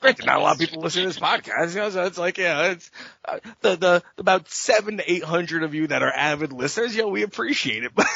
Granted, 0.00 0.26
not 0.26 0.38
a 0.38 0.42
lot 0.42 0.54
of 0.54 0.60
people 0.60 0.82
listen 0.82 1.02
to 1.02 1.08
this 1.08 1.18
podcast, 1.18 1.70
you 1.74 1.80
know, 1.80 1.90
so 1.90 2.04
it's 2.04 2.18
like, 2.18 2.38
yeah, 2.38 2.72
it's 2.72 2.90
uh, 3.24 3.38
the 3.62 3.76
the 3.76 4.02
about 4.18 4.48
seven 4.50 4.98
to 4.98 5.10
eight 5.10 5.24
hundred 5.24 5.62
of 5.62 5.74
you 5.74 5.86
that 5.88 6.02
are 6.02 6.12
avid 6.12 6.52
listeners. 6.52 6.94
You 6.94 7.02
know, 7.02 7.08
we 7.08 7.22
appreciate 7.22 7.84
it, 7.84 7.92
but 7.94 8.06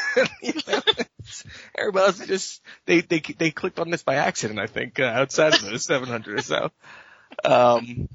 you 0.43 0.55
know, 0.67 0.81
everybody 1.77 2.07
else 2.07 2.27
just 2.27 2.62
they 2.87 3.01
they 3.01 3.21
they 3.21 3.51
clicked 3.51 3.79
on 3.79 3.91
this 3.91 4.03
by 4.03 4.17
accident. 4.17 4.59
I 4.59 4.67
think 4.67 5.01
uh, 5.01 5.05
outside 5.05 5.55
of 5.55 5.62
those 5.62 5.85
seven 5.85 6.09
hundred 6.09 6.41
or 6.41 6.43
so. 6.43 6.71
Um, 7.45 8.09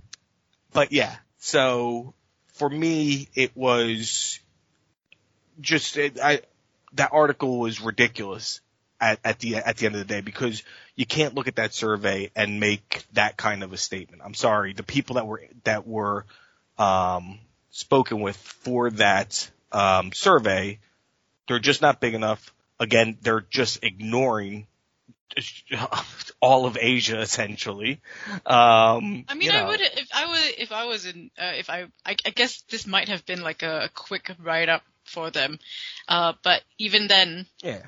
but 0.74 0.92
yeah, 0.92 1.16
so 1.40 2.14
for 2.54 2.70
me, 2.70 3.30
it 3.36 3.56
was 3.56 4.40
just 5.60 5.98
it, 5.98 6.20
I 6.20 6.42
that 6.94 7.10
article 7.14 7.60
was 7.60 7.82
ridiculous 7.82 8.62
at, 9.00 9.20
at 9.24 9.40
the 9.40 9.56
at 9.56 9.78
the 9.78 9.86
end 9.86 9.96
of 9.96 10.00
the 10.00 10.14
day 10.14 10.22
because 10.22 10.64
you 10.96 11.06
can't 11.06 11.36
look 11.36 11.48
at 11.48 11.56
that 11.56 11.74
survey 11.74 12.32
and 12.36 12.60
make 12.60 13.06
that 13.14 13.38
kind 13.38 13.64
of 13.64 13.74
a 13.74 13.78
statement. 13.78 14.22
I'm 14.26 14.34
sorry, 14.34 14.74
the 14.74 14.84
people 14.84 15.16
that 15.16 15.28
were 15.28 15.44
that 15.64 15.88
were 15.88 16.26
um, 16.78 17.40
spoken 17.72 18.20
with 18.20 18.38
for 18.38 18.90
that 18.92 19.50
um, 19.72 20.12
survey, 20.14 20.80
they're 21.48 21.60
just 21.60 21.82
not 21.82 22.00
big 22.00 22.14
enough. 22.14 22.54
Again, 22.80 23.18
they're 23.22 23.46
just 23.50 23.84
ignoring 23.84 24.68
all 26.42 26.66
of 26.66 26.78
Asia 26.80 27.20
essentially. 27.20 28.02
Um, 28.46 29.26
I 29.28 29.36
mean, 29.36 29.52
you 29.52 29.52
I 29.52 29.68
would 29.68 29.82
if 29.82 30.10
I 30.14 30.26
was 30.26 30.54
if 30.58 30.72
I 30.72 30.86
was 30.86 31.06
in 31.06 31.32
uh, 31.40 31.54
if 31.56 31.70
I, 31.70 31.88
I 32.06 32.16
I 32.26 32.30
guess 32.32 32.62
this 32.70 32.88
might 32.88 33.10
have 33.10 33.26
been 33.26 33.42
like 33.42 33.64
a, 33.64 33.86
a 33.86 33.90
quick 33.90 34.32
write 34.40 34.70
up 34.70 34.84
for 35.10 35.32
them, 35.32 35.60
uh, 36.08 36.34
but 36.44 36.64
even 36.78 37.08
then, 37.08 37.46
yeah. 37.62 37.84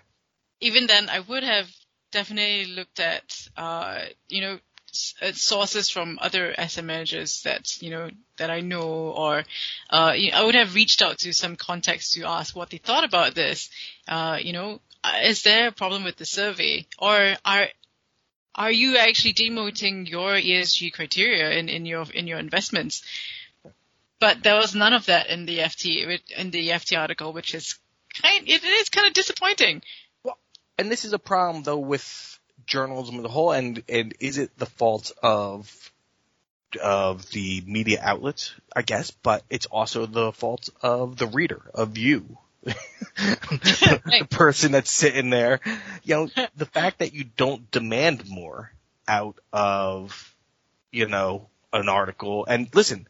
even 0.62 0.88
then, 0.88 1.10
I 1.10 1.20
would 1.20 1.44
have 1.44 1.70
definitely 2.12 2.74
looked 2.74 3.00
at 3.00 3.48
uh, 3.56 4.02
you 4.28 4.42
know 4.42 4.60
s- 4.90 5.14
uh, 5.22 5.32
sources 5.34 5.90
from 5.90 6.20
other 6.22 6.54
asset 6.58 6.84
managers 6.86 7.44
that 7.44 7.82
you 7.82 7.90
know 7.92 8.10
that 8.38 8.50
I 8.50 8.62
know, 8.62 8.84
or 8.84 9.44
uh, 9.90 10.14
I 10.34 10.44
would 10.44 10.56
have 10.56 10.76
reached 10.76 11.02
out 11.02 11.20
to 11.20 11.34
some 11.34 11.56
contacts 11.56 12.14
to 12.14 12.24
ask 12.26 12.56
what 12.56 12.70
they 12.70 12.78
thought 12.78 13.04
about 13.04 13.36
this. 13.36 13.70
Uh, 14.08 14.38
you 14.42 14.54
know, 14.54 14.82
uh, 15.04 15.20
is 15.24 15.44
there 15.44 15.68
a 15.68 15.72
problem 15.72 16.04
with 16.04 16.18
the 16.18 16.26
survey, 16.26 16.86
or 16.98 17.36
are 17.46 17.68
are 18.56 18.72
you 18.72 18.98
actually 18.98 19.34
demoting 19.34 20.10
your 20.10 20.34
ESG 20.34 20.92
criteria 20.92 21.52
in, 21.52 21.70
in 21.70 21.86
your 21.86 22.06
in 22.14 22.28
your 22.28 22.40
investments? 22.40 23.04
But 24.20 24.44
there 24.44 24.56
was 24.56 24.76
none 24.76 24.94
of 24.94 25.06
that 25.06 25.28
in 25.28 25.46
the 25.46 25.60
FT 25.60 26.20
in 26.38 26.52
the 26.52 26.70
FT 26.70 27.00
article, 27.00 27.32
which 27.34 27.54
is 27.54 27.80
kind 28.22 28.48
it 28.48 28.64
is 28.64 28.90
kind 28.90 29.08
of 29.08 29.14
disappointing. 29.14 29.82
and 30.78 30.92
this 30.92 31.06
is 31.06 31.14
a 31.14 31.20
problem 31.20 31.64
though 31.64 31.80
with 31.80 32.40
journalism 32.66 33.20
as 33.20 33.26
a 33.26 33.30
whole 33.30 33.52
and 33.52 33.84
and 33.90 34.14
is 34.20 34.38
it 34.38 34.58
the 34.58 34.66
fault 34.66 35.12
of 35.24 35.92
of 36.82 37.30
the 37.32 37.64
media 37.66 38.00
outlets? 38.02 38.54
I 38.76 38.82
guess 38.82 39.12
but 39.12 39.44
it's 39.50 39.66
also 39.68 40.06
the 40.06 40.32
fault 40.34 40.70
of 40.82 41.18
the 41.18 41.28
reader 41.28 41.62
of 41.74 41.98
you. 41.98 42.38
The 43.16 44.28
person 44.30 44.72
that's 44.72 44.92
sitting 44.92 45.30
there. 45.30 45.60
You 46.04 46.16
know 46.16 46.48
the 46.56 46.66
fact 46.66 47.00
that 47.00 47.14
you 47.14 47.26
don't 47.26 47.70
demand 47.72 48.30
more 48.30 48.72
out 49.08 49.38
of 49.52 50.34
you 50.92 51.08
know 51.08 51.50
an 51.74 51.90
article 51.90 52.46
and 52.46 52.74
listen 52.74 53.08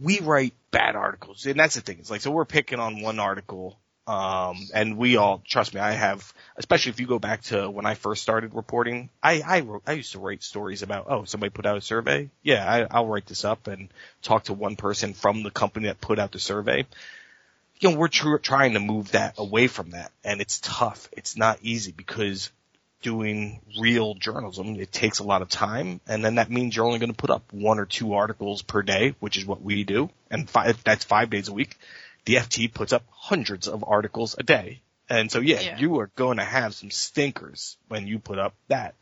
we 0.00 0.20
write 0.20 0.54
bad 0.70 0.96
articles 0.96 1.46
and 1.46 1.58
that's 1.58 1.74
the 1.74 1.80
thing 1.80 1.98
it's 1.98 2.10
like 2.10 2.20
so 2.20 2.30
we're 2.30 2.44
picking 2.44 2.80
on 2.80 3.00
one 3.00 3.18
article 3.18 3.78
um, 4.06 4.68
and 4.72 4.96
we 4.96 5.16
all, 5.16 5.42
trust 5.44 5.74
me, 5.74 5.80
I 5.80 5.90
have, 5.90 6.32
especially 6.56 6.90
if 6.90 7.00
you 7.00 7.08
go 7.08 7.18
back 7.18 7.42
to 7.44 7.68
when 7.68 7.86
I 7.86 7.94
first 7.94 8.22
started 8.22 8.54
reporting, 8.54 9.10
I, 9.20 9.42
I 9.44 9.60
wrote, 9.60 9.82
I 9.86 9.92
used 9.92 10.12
to 10.12 10.20
write 10.20 10.44
stories 10.44 10.82
about, 10.82 11.06
oh, 11.08 11.24
somebody 11.24 11.50
put 11.50 11.66
out 11.66 11.76
a 11.76 11.80
survey. 11.80 12.30
Yeah, 12.42 12.64
I, 12.70 12.86
I'll 12.88 13.08
write 13.08 13.26
this 13.26 13.44
up 13.44 13.66
and 13.66 13.88
talk 14.22 14.44
to 14.44 14.52
one 14.52 14.76
person 14.76 15.12
from 15.12 15.42
the 15.42 15.50
company 15.50 15.88
that 15.88 16.00
put 16.00 16.20
out 16.20 16.30
the 16.30 16.38
survey. 16.38 16.86
You 17.80 17.90
know, 17.90 17.96
we're 17.96 18.08
tr- 18.08 18.36
trying 18.36 18.74
to 18.74 18.80
move 18.80 19.10
that 19.12 19.34
away 19.38 19.66
from 19.66 19.90
that 19.90 20.12
and 20.24 20.40
it's 20.40 20.60
tough. 20.60 21.08
It's 21.12 21.36
not 21.36 21.58
easy 21.62 21.90
because 21.90 22.52
doing 23.02 23.60
real 23.78 24.14
journalism, 24.14 24.76
it 24.76 24.90
takes 24.90 25.18
a 25.18 25.24
lot 25.24 25.42
of 25.42 25.48
time 25.48 26.00
and 26.08 26.24
then 26.24 26.36
that 26.36 26.50
means 26.50 26.74
you're 26.74 26.86
only 26.86 26.98
going 26.98 27.12
to 27.12 27.16
put 27.16 27.30
up 27.30 27.52
one 27.52 27.78
or 27.78 27.86
two 27.86 28.14
articles 28.14 28.62
per 28.62 28.82
day, 28.82 29.14
which 29.20 29.36
is 29.36 29.44
what 29.46 29.62
we 29.62 29.84
do. 29.84 30.10
And 30.30 30.48
five, 30.48 30.82
that's 30.84 31.04
five 31.04 31.30
days 31.30 31.48
a 31.48 31.52
week 31.52 31.76
the 32.24 32.34
FT 32.36 32.72
puts 32.74 32.92
up 32.92 33.04
hundreds 33.10 33.68
of 33.68 33.84
articles 33.86 34.34
a 34.36 34.42
day. 34.42 34.80
And 35.08 35.30
so 35.30 35.38
yeah, 35.40 35.60
Yeah. 35.60 35.78
you 35.78 36.00
are 36.00 36.10
going 36.16 36.38
to 36.38 36.44
have 36.44 36.74
some 36.74 36.90
stinkers 36.90 37.76
when 37.88 38.06
you 38.08 38.18
put 38.18 38.38
up 38.40 38.54
that, 38.68 38.94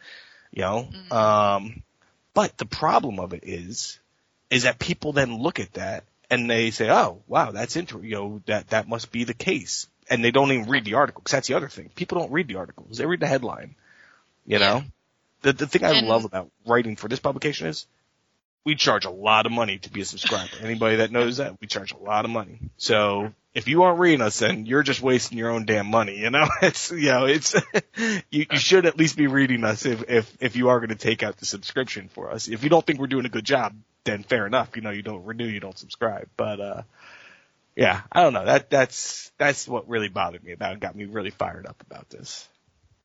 you 0.52 0.60
know? 0.62 0.88
Mhm. 0.92 1.12
Um, 1.12 1.82
but 2.34 2.58
the 2.58 2.66
problem 2.66 3.18
of 3.20 3.32
it 3.32 3.44
is, 3.44 3.98
is 4.50 4.64
that 4.64 4.78
people 4.78 5.12
then 5.12 5.38
look 5.38 5.58
at 5.60 5.72
that 5.74 6.04
and 6.30 6.50
they 6.50 6.70
say, 6.70 6.90
oh, 6.90 7.22
wow, 7.26 7.52
that's 7.52 7.76
interesting, 7.76 8.10
you 8.10 8.16
know, 8.16 8.42
that, 8.46 8.68
that 8.70 8.88
must 8.88 9.10
be 9.12 9.24
the 9.24 9.34
case. 9.34 9.86
And 10.10 10.22
they 10.22 10.30
don't 10.30 10.52
even 10.52 10.68
read 10.68 10.84
the 10.84 10.94
article, 10.94 11.22
cause 11.22 11.32
that's 11.32 11.48
the 11.48 11.54
other 11.54 11.68
thing. 11.70 11.90
People 11.94 12.18
don't 12.18 12.32
read 12.32 12.48
the 12.48 12.56
articles. 12.56 12.98
They 12.98 13.06
read 13.06 13.20
the 13.20 13.26
headline, 13.26 13.74
you 14.46 14.58
Yeah. 14.58 14.58
know? 14.58 14.84
The, 15.42 15.52
the 15.52 15.66
thing 15.66 15.84
I 15.84 15.92
And- 15.92 16.08
love 16.08 16.24
about 16.24 16.50
writing 16.66 16.96
for 16.96 17.08
this 17.08 17.20
publication 17.20 17.66
is 17.66 17.86
we 18.64 18.74
charge 18.76 19.04
a 19.04 19.10
lot 19.10 19.44
of 19.44 19.52
money 19.52 19.76
to 19.78 19.90
be 19.90 20.00
a 20.00 20.04
subscriber. 20.06 20.48
Anybody 20.62 20.96
that 20.96 21.10
knows 21.12 21.36
that, 21.36 21.60
we 21.60 21.66
charge 21.66 21.92
a 21.92 21.98
lot 21.98 22.24
of 22.24 22.30
money. 22.30 22.58
So 22.78 23.34
if 23.52 23.68
you 23.68 23.82
aren't 23.82 23.98
reading 23.98 24.22
us, 24.22 24.38
then 24.38 24.64
you're 24.64 24.82
just 24.82 25.02
wasting 25.02 25.36
your 25.36 25.50
own 25.50 25.66
damn 25.66 25.86
money. 25.86 26.18
You 26.18 26.30
know, 26.30 26.48
it's 26.62 26.90
you 26.90 27.10
know, 27.10 27.26
it's 27.26 27.54
you, 28.30 28.46
you 28.50 28.58
should 28.58 28.86
at 28.86 28.96
least 28.96 29.18
be 29.18 29.26
reading 29.26 29.64
us 29.64 29.84
if 29.84 30.08
if 30.08 30.34
if 30.40 30.56
you 30.56 30.70
are 30.70 30.78
going 30.78 30.88
to 30.88 30.94
take 30.94 31.22
out 31.22 31.36
the 31.36 31.44
subscription 31.44 32.08
for 32.08 32.30
us. 32.30 32.48
If 32.48 32.64
you 32.64 32.70
don't 32.70 32.86
think 32.86 32.98
we're 33.00 33.06
doing 33.06 33.26
a 33.26 33.30
good 33.30 33.44
job, 33.44 33.74
then 34.04 34.22
fair 34.22 34.46
enough. 34.46 34.76
You 34.76 34.82
know, 34.82 34.90
you 34.90 35.02
don't 35.02 35.24
renew, 35.26 35.46
you 35.46 35.60
don't 35.60 35.78
subscribe. 35.78 36.28
But 36.38 36.60
uh, 36.60 36.82
yeah, 37.76 38.00
I 38.10 38.22
don't 38.22 38.32
know. 38.32 38.46
That 38.46 38.70
that's 38.70 39.30
that's 39.36 39.68
what 39.68 39.90
really 39.90 40.08
bothered 40.08 40.42
me 40.42 40.52
about 40.52 40.72
and 40.72 40.80
got 40.80 40.96
me 40.96 41.04
really 41.04 41.30
fired 41.30 41.66
up 41.66 41.82
about 41.82 42.08
this. 42.08 42.48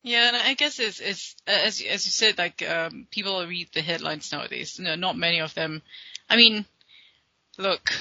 Yeah, 0.02 0.28
and 0.28 0.36
I 0.36 0.54
guess 0.54 0.78
it's 0.78 1.00
it's 1.00 1.36
as 1.46 1.82
as 1.82 2.06
you 2.06 2.10
said, 2.12 2.38
like 2.38 2.62
um, 2.68 3.06
people 3.10 3.46
read 3.46 3.68
the 3.72 3.82
headlines 3.82 4.32
nowadays. 4.32 4.78
No, 4.80 4.94
not 4.94 5.16
many 5.16 5.40
of 5.40 5.52
them. 5.54 5.82
I 6.28 6.36
mean, 6.36 6.64
look, 7.58 7.92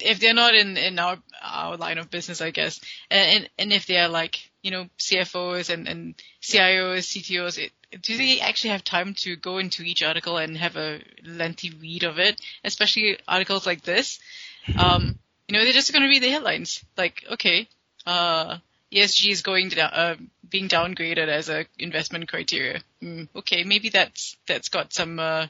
if 0.00 0.18
they're 0.18 0.34
not 0.34 0.54
in 0.54 0.76
in 0.76 0.98
our 0.98 1.18
our 1.42 1.76
line 1.76 1.98
of 1.98 2.10
business, 2.10 2.40
I 2.40 2.50
guess, 2.50 2.80
and 3.10 3.48
and 3.58 3.72
if 3.72 3.86
they're 3.86 4.08
like 4.08 4.50
you 4.62 4.72
know 4.72 4.88
CFOs 4.98 5.70
and 5.70 5.86
and 5.86 6.14
CIOs, 6.42 7.06
CTOs, 7.06 7.58
it, 7.58 8.02
do 8.02 8.16
they 8.16 8.40
actually 8.40 8.70
have 8.70 8.82
time 8.82 9.14
to 9.18 9.36
go 9.36 9.58
into 9.58 9.84
each 9.84 10.02
article 10.02 10.38
and 10.38 10.56
have 10.56 10.76
a 10.76 11.00
lengthy 11.24 11.70
read 11.70 12.02
of 12.02 12.18
it, 12.18 12.40
especially 12.64 13.18
articles 13.26 13.66
like 13.66 13.82
this? 13.82 14.18
Um, 14.76 15.16
you 15.46 15.56
know, 15.56 15.62
they're 15.62 15.72
just 15.72 15.92
going 15.92 16.02
to 16.02 16.08
read 16.08 16.24
the 16.24 16.28
headlines. 16.28 16.84
Like, 16.96 17.24
okay, 17.30 17.68
uh, 18.04 18.58
ESG 18.92 19.30
is 19.30 19.42
going 19.42 19.68
down, 19.70 19.90
uh, 19.92 20.16
being 20.48 20.68
downgraded 20.68 21.28
as 21.28 21.48
a 21.48 21.66
investment 21.78 22.28
criteria. 22.28 22.80
Mm, 23.02 23.28
okay, 23.36 23.64
maybe 23.64 23.88
that's 23.88 24.36
that's 24.46 24.68
got 24.68 24.92
some. 24.92 25.18
Uh, 25.18 25.46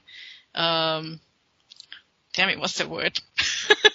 um, 0.55 1.21
damn 2.33 2.49
it, 2.49 2.59
what's 2.59 2.79
the 2.79 2.89
word? 2.89 3.21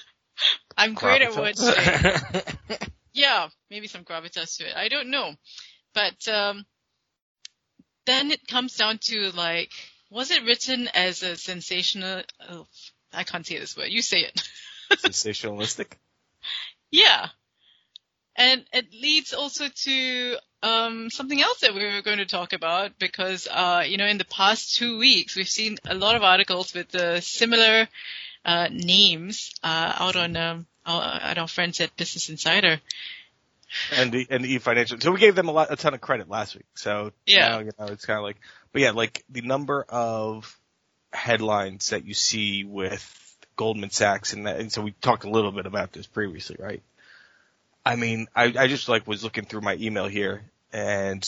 I'm 0.77 0.93
great 0.93 1.21
at 1.21 1.35
words. 1.35 1.63
yeah, 3.13 3.49
maybe 3.69 3.87
some 3.87 4.03
gravitas 4.03 4.57
to 4.57 4.69
it. 4.69 4.75
I 4.75 4.87
don't 4.87 5.09
know, 5.09 5.33
but 5.93 6.27
um, 6.27 6.65
then 8.05 8.31
it 8.31 8.47
comes 8.47 8.77
down 8.77 8.99
to 8.99 9.31
like, 9.31 9.71
was 10.09 10.31
it 10.31 10.43
written 10.43 10.87
as 10.93 11.23
a 11.23 11.35
sensational? 11.35 12.21
Oh, 12.47 12.67
I 13.11 13.23
can't 13.23 13.45
say 13.45 13.57
this 13.57 13.75
word. 13.75 13.89
You 13.89 14.01
say 14.01 14.19
it. 14.21 14.41
Sensationalistic. 14.91 15.93
Yeah, 16.91 17.27
and 18.35 18.63
it 18.73 18.93
leads 18.93 19.33
also 19.33 19.65
to 19.67 20.35
um, 20.63 21.09
something 21.09 21.41
else 21.41 21.59
that 21.61 21.73
we 21.73 21.83
were 21.83 22.01
going 22.01 22.19
to 22.19 22.25
talk 22.25 22.53
about 22.53 22.97
because, 22.99 23.47
uh, 23.49 23.83
you 23.85 23.97
know, 23.97 24.05
in 24.05 24.17
the 24.17 24.25
past 24.25 24.75
two 24.75 24.97
weeks, 24.97 25.35
we've 25.35 25.49
seen 25.49 25.77
a 25.85 25.95
lot 25.95 26.15
of 26.15 26.23
articles 26.23 26.73
with 26.73 26.93
uh, 26.95 27.19
similar 27.19 27.87
uh, 28.45 28.67
names 28.71 29.53
uh, 29.63 29.93
out 29.99 30.15
on 30.15 30.37
um, 30.37 30.65
our, 30.85 31.19
at 31.21 31.37
our 31.37 31.47
friends 31.47 31.79
at 31.81 31.95
Business 31.97 32.29
Insider. 32.29 32.79
And 33.95 34.11
the 34.11 34.27
and 34.29 34.43
the 34.43 34.57
financial. 34.57 34.99
So 34.99 35.11
we 35.11 35.19
gave 35.19 35.35
them 35.35 35.47
a 35.47 35.53
lot, 35.53 35.71
a 35.71 35.77
ton 35.77 35.93
of 35.93 36.01
credit 36.01 36.29
last 36.29 36.55
week. 36.55 36.65
So 36.75 37.13
yeah, 37.25 37.47
now, 37.47 37.59
you 37.59 37.71
know, 37.79 37.85
it's 37.85 38.05
kind 38.05 38.17
of 38.17 38.23
like, 38.23 38.35
but 38.73 38.81
yeah, 38.81 38.91
like 38.91 39.23
the 39.29 39.41
number 39.41 39.85
of 39.87 40.59
headlines 41.13 41.91
that 41.91 42.05
you 42.05 42.13
see 42.13 42.65
with 42.65 43.17
Goldman 43.55 43.89
Sachs 43.89 44.33
and 44.33 44.45
that, 44.45 44.59
and 44.59 44.71
so 44.71 44.81
we 44.81 44.91
talked 44.91 45.23
a 45.23 45.29
little 45.29 45.53
bit 45.53 45.65
about 45.65 45.93
this 45.93 46.05
previously, 46.05 46.57
right? 46.59 46.83
I 47.85 47.95
mean, 47.95 48.27
I, 48.35 48.53
I 48.57 48.67
just 48.67 48.89
like 48.89 49.07
was 49.07 49.23
looking 49.23 49.45
through 49.45 49.61
my 49.61 49.75
email 49.75 50.07
here 50.07 50.43
and 50.71 51.27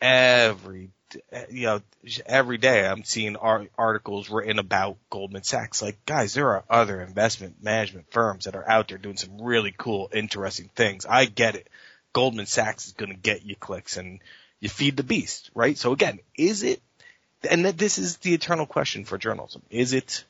every, 0.00 0.90
you 1.50 1.66
know, 1.66 1.80
every 2.26 2.58
day 2.58 2.86
I'm 2.86 3.04
seeing 3.04 3.36
articles 3.36 4.28
written 4.28 4.58
about 4.58 4.98
Goldman 5.10 5.42
Sachs. 5.42 5.80
Like, 5.80 6.04
guys, 6.04 6.34
there 6.34 6.50
are 6.50 6.64
other 6.68 7.00
investment 7.00 7.62
management 7.62 8.10
firms 8.10 8.44
that 8.44 8.54
are 8.54 8.68
out 8.68 8.88
there 8.88 8.98
doing 8.98 9.16
some 9.16 9.40
really 9.40 9.74
cool, 9.76 10.10
interesting 10.12 10.70
things. 10.74 11.06
I 11.06 11.24
get 11.24 11.54
it. 11.54 11.68
Goldman 12.12 12.46
Sachs 12.46 12.86
is 12.86 12.92
going 12.92 13.10
to 13.12 13.18
get 13.18 13.44
you 13.44 13.56
clicks 13.56 13.96
and 13.96 14.20
you 14.60 14.68
feed 14.68 14.96
the 14.96 15.02
beast, 15.02 15.50
right? 15.54 15.78
So 15.78 15.92
again, 15.92 16.18
is 16.36 16.62
it, 16.62 16.82
and 17.48 17.64
this 17.64 17.98
is 17.98 18.18
the 18.18 18.34
eternal 18.34 18.66
question 18.66 19.04
for 19.04 19.16
journalism. 19.16 19.62
Is 19.70 19.92
it 19.92 20.24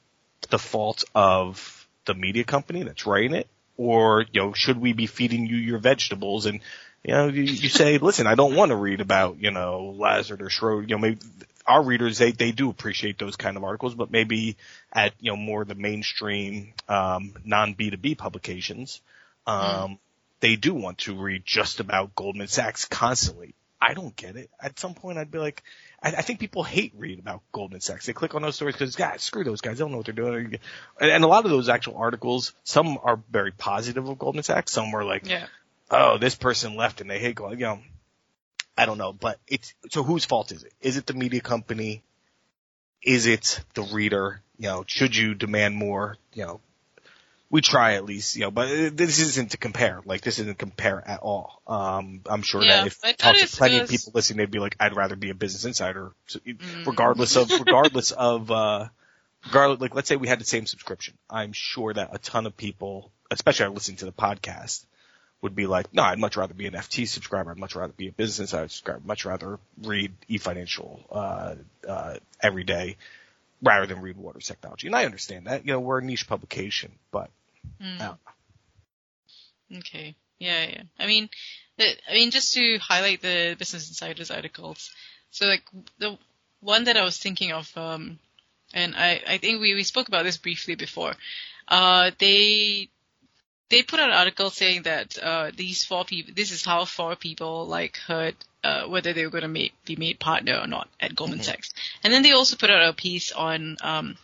the 0.51 0.59
fault 0.59 1.05
of 1.15 1.89
the 2.05 2.15
media 2.15 2.45
company 2.45 2.83
that's 2.83 3.07
writing 3.07 3.35
it? 3.35 3.49
Or 3.79 4.27
you 4.31 4.43
know 4.43 4.53
should 4.53 4.79
we 4.79 4.93
be 4.93 5.07
feeding 5.07 5.47
you 5.47 5.57
your 5.57 5.79
vegetables? 5.79 6.45
And 6.45 6.61
you 7.03 7.15
know 7.15 7.29
you, 7.29 7.45
you 7.45 7.71
say 7.71 7.97
listen 7.97 8.27
I 8.27 8.35
don't 8.35 8.55
want 8.55 8.71
to 8.71 8.77
read 8.77 9.01
about 9.01 9.39
you 9.41 9.51
know 9.51 9.95
Lazard 9.97 10.43
or 10.43 10.51
Schroeder. 10.51 10.83
You 10.83 10.97
know 10.97 10.99
maybe 10.99 11.21
our 11.67 11.83
readers 11.83 12.19
they 12.19 12.33
they 12.33 12.51
do 12.51 12.69
appreciate 12.69 13.19
those 13.19 13.37
kind 13.37 13.57
of 13.57 13.65
articles 13.65 13.95
but 13.95 14.11
maybe 14.11 14.57
at 14.93 15.15
you 15.21 15.31
know 15.31 15.37
more 15.37 15.65
the 15.65 15.75
mainstream 15.75 16.75
um, 16.89 17.33
non 17.45 17.75
B2B 17.75 18.19
publications 18.19 19.01
um, 19.47 19.63
mm. 19.63 19.99
they 20.41 20.57
do 20.57 20.75
want 20.75 20.99
to 20.99 21.15
read 21.15 21.43
just 21.45 21.81
about 21.81 22.15
Goldman 22.15 22.49
Sachs 22.49 22.85
constantly. 22.85 23.55
I 23.81 23.95
don't 23.95 24.17
get 24.17 24.37
it. 24.37 24.51
At 24.61 24.79
some 24.79 24.95
point 24.95 25.19
I'd 25.19 25.31
be 25.31 25.39
like 25.39 25.63
I, 26.03 26.09
I 26.09 26.23
think 26.23 26.41
people 26.41 26.63
hate 26.63 26.93
reading 26.97 27.21
about 27.21 27.43
Goldman 27.53 27.81
Sachs. 27.81 28.07
They 28.07 28.13
click 28.13 28.35
on 28.35 28.43
those 28.43 28.57
stories 28.57 28.75
because, 28.75 28.97
guys, 28.97 29.23
screw 29.23 29.45
those 29.45 29.61
guys. 29.61 29.79
They 29.79 29.85
don't 29.85 29.91
know 29.91 29.99
what 29.99 30.07
they're 30.07 30.15
doing. 30.15 30.59
And, 31.01 31.11
and 31.11 31.25
a 31.25 31.27
lot 31.27 31.45
of 31.45 31.51
those 31.51 31.69
actual 31.69 31.97
articles, 31.97 32.53
some 32.65 32.99
are 33.03 33.21
very 33.31 33.53
positive 33.53 34.09
of 34.09 34.19
Goldman 34.19 34.45
Sachs. 34.45 34.73
Some 34.73 34.93
were 34.93 35.05
like, 35.05 35.29
yeah. 35.29 35.47
oh, 35.91 36.19
this 36.19 36.35
person 36.35 36.77
left 36.77 37.01
and 37.01 37.11
they 37.11 37.19
hate 37.19 37.37
Goldman. 37.37 37.59
You 37.59 37.67
know, 37.67 37.81
I 38.77 38.87
don't 38.87 38.99
know, 38.99 39.13
but 39.13 39.39
it's, 39.49 39.75
so 39.91 40.03
whose 40.03 40.25
fault 40.25 40.53
is 40.53 40.63
it? 40.63 40.73
Is 40.81 40.97
it 40.97 41.07
the 41.07 41.15
media 41.15 41.41
company? 41.41 42.03
Is 43.03 43.27
it 43.27 43.61
the 43.75 43.83
reader? 43.83 44.41
You 44.59 44.69
know, 44.69 44.85
should 44.87 45.17
you 45.17 45.35
demand 45.35 45.77
more, 45.77 46.17
you 46.33 46.45
know, 46.45 46.61
we 47.51 47.63
try 47.63 47.95
at 47.95 48.05
least, 48.05 48.37
you 48.37 48.43
know, 48.43 48.51
but 48.51 48.97
this 48.97 49.19
isn't 49.21 49.53
to 49.53 49.57
compare. 49.57 50.03
Like 50.05 50.21
this 50.21 50.39
isn't 50.39 50.59
compare 50.59 51.03
at 51.07 51.21
all. 51.21 51.63
Um, 51.67 52.21
I'm 52.27 52.43
sure 52.43 52.63
yeah, 52.63 52.79
that 52.79 52.87
if 52.89 52.99
I 53.03 53.13
talked 53.13 53.39
to 53.39 53.47
plenty 53.47 53.79
of 53.79 53.89
people 53.89 54.13
listening, 54.15 54.39
they'd 54.39 54.51
be 54.51 54.59
like, 54.59 54.77
I'd 54.79 54.95
rather 54.95 55.17
be 55.17 55.31
a 55.31 55.35
business 55.35 55.65
insider, 55.65 56.13
so, 56.27 56.41
mm. 56.41 56.87
regardless 56.87 57.37
of, 57.37 57.51
regardless 57.51 58.11
of, 58.13 58.51
uh, 58.51 58.89
regardless, 59.47 59.81
like 59.81 59.95
let's 59.95 60.09
say 60.09 60.17
we 60.17 60.29
had 60.29 60.41
the 60.41 60.45
same 60.45 60.67
subscription. 60.67 61.15
I'm 61.31 61.53
sure 61.55 61.95
that 61.95 62.11
a 62.13 62.19
ton 62.19 62.47
of 62.47 62.57
people, 62.57 63.11
especially 63.31 63.69
listening 63.69 63.99
to 63.99 64.05
the 64.05 64.13
podcast, 64.13 64.85
would 65.41 65.55
be 65.55 65.67
like, 65.67 65.95
no, 65.95 66.03
I'd 66.03 66.19
much 66.19 66.37
rather 66.37 66.53
be 66.53 66.67
an 66.67 66.75
FT 66.75 67.09
subscriber. 67.09 67.51
I'd 67.53 67.59
much 67.59 67.77
rather 67.77 67.93
be 67.95 68.09
a 68.09 68.13
business 68.13 68.41
insider 68.41 68.69
subscriber. 68.69 68.99
I'd 68.99 69.07
much 69.07 69.25
rather 69.25 69.59
read 69.83 70.13
eFinancial, 70.29 71.01
uh, 71.11 71.55
uh, 71.89 72.17
every 72.43 72.65
day 72.65 72.97
rather 73.63 73.87
than 73.87 74.01
read 74.01 74.17
Waters 74.17 74.47
Technology. 74.47 74.87
And 74.87 74.97
I 74.97 75.05
understand 75.05 75.47
that, 75.47 75.65
you 75.65 75.73
know, 75.73 75.81
we're 75.81 75.99
a 75.99 76.05
niche 76.05 76.29
publication, 76.29 76.93
but 77.11 77.31
Mm. 77.83 78.19
Okay. 79.79 80.15
Yeah, 80.39 80.67
yeah. 80.67 80.83
I 80.99 81.07
mean, 81.07 81.29
the, 81.77 81.85
I 82.09 82.15
mean, 82.15 82.31
just 82.31 82.55
to 82.55 82.79
highlight 82.79 83.23
the 83.23 83.57
Business 83.59 83.89
Insider's 83.89 84.31
articles. 84.31 84.91
So 85.31 85.47
like 85.47 85.63
the 85.99 86.17
one 86.61 86.85
that 86.85 86.97
I 86.97 87.05
was 87.05 87.19
thinking 87.19 87.53
of, 87.53 87.71
um, 87.77 88.19
and 88.73 88.95
I, 88.97 89.21
I 89.27 89.39
think 89.39 89.61
we, 89.61 89.75
we 89.75 89.85
spoke 89.85 90.09
about 90.09 90.25
this 90.25 90.37
briefly 90.37 90.75
before. 90.75 91.15
Uh, 91.67 92.11
they, 92.19 92.89
they 93.69 93.83
put 93.83 94.01
out 94.01 94.11
an 94.11 94.17
article 94.17 94.51
saying 94.51 94.83
that, 94.83 95.19
uh, 95.23 95.51
these 95.55 95.85
four 95.85 96.05
people, 96.05 96.33
this 96.35 96.53
is 96.53 96.65
how 96.65 96.85
four 96.85 97.17
people 97.17 97.67
like 97.67 97.97
heard, 97.99 98.35
uh, 98.65 98.85
whether 98.85 99.13
they 99.13 99.25
were 99.25 99.31
going 99.31 99.43
to 99.43 99.71
be 99.85 99.97
made 99.97 100.19
partner 100.19 100.59
or 100.61 100.67
not 100.67 100.89
at 101.01 101.15
Goldman 101.15 101.41
mm-hmm. 101.41 101.47
Sachs. 101.47 101.73
And 102.03 102.13
then 102.13 102.23
they 102.23 102.33
also 102.33 102.57
put 102.57 102.71
out 102.71 102.89
a 102.89 102.93
piece 102.93 103.33
on, 103.33 103.77
um, 103.83 104.17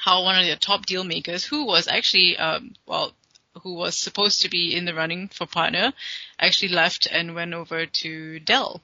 how 0.00 0.24
one 0.24 0.38
of 0.38 0.46
their 0.46 0.56
top 0.56 0.86
deal 0.86 1.04
makers, 1.04 1.44
who 1.44 1.66
was 1.66 1.86
actually, 1.86 2.36
um, 2.38 2.74
well, 2.86 3.12
who 3.62 3.74
was 3.74 3.96
supposed 3.96 4.42
to 4.42 4.48
be 4.48 4.74
in 4.74 4.86
the 4.86 4.94
running 4.94 5.28
for 5.28 5.46
partner, 5.46 5.92
actually 6.38 6.68
left 6.68 7.06
and 7.10 7.34
went 7.34 7.52
over 7.52 7.84
to 7.84 8.40
Dell. 8.40 8.80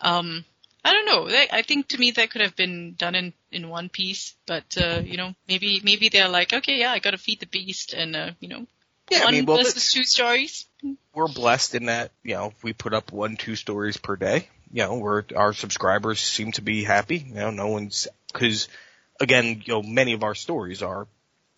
Um, 0.00 0.44
I 0.84 0.92
don't 0.92 1.06
know. 1.06 1.28
I 1.52 1.62
think 1.62 1.88
to 1.88 1.98
me 1.98 2.12
that 2.12 2.30
could 2.30 2.40
have 2.40 2.56
been 2.56 2.94
done 2.94 3.14
in, 3.14 3.32
in 3.52 3.68
one 3.68 3.88
piece, 3.88 4.34
but 4.46 4.76
uh, 4.76 5.02
you 5.04 5.16
know, 5.16 5.34
maybe 5.46 5.80
maybe 5.84 6.08
they're 6.08 6.28
like, 6.28 6.52
okay, 6.52 6.78
yeah, 6.78 6.90
I 6.90 6.98
got 6.98 7.10
to 7.10 7.18
feed 7.18 7.40
the 7.40 7.46
beast, 7.46 7.94
and 7.94 8.16
uh, 8.16 8.30
you 8.40 8.48
know, 8.48 8.66
yeah, 9.10 9.20
one 9.20 9.28
I 9.28 9.30
mean, 9.32 9.46
well, 9.46 9.58
versus 9.58 9.92
two 9.92 10.04
stories. 10.04 10.66
We're 11.14 11.28
blessed 11.28 11.74
in 11.74 11.86
that 11.86 12.12
you 12.22 12.34
know 12.34 12.52
we 12.62 12.72
put 12.72 12.94
up 12.94 13.12
one 13.12 13.36
two 13.36 13.56
stories 13.56 13.96
per 13.96 14.16
day. 14.16 14.48
You 14.72 14.84
know, 14.84 14.94
we're 14.94 15.24
our 15.36 15.52
subscribers 15.52 16.20
seem 16.20 16.52
to 16.52 16.62
be 16.62 16.84
happy. 16.84 17.18
You 17.18 17.34
know, 17.34 17.50
no 17.50 17.68
one's 17.68 18.08
because 18.32 18.68
again, 19.20 19.62
you 19.64 19.74
know, 19.74 19.82
many 19.82 20.12
of 20.12 20.22
our 20.22 20.34
stories 20.34 20.82
are 20.82 21.06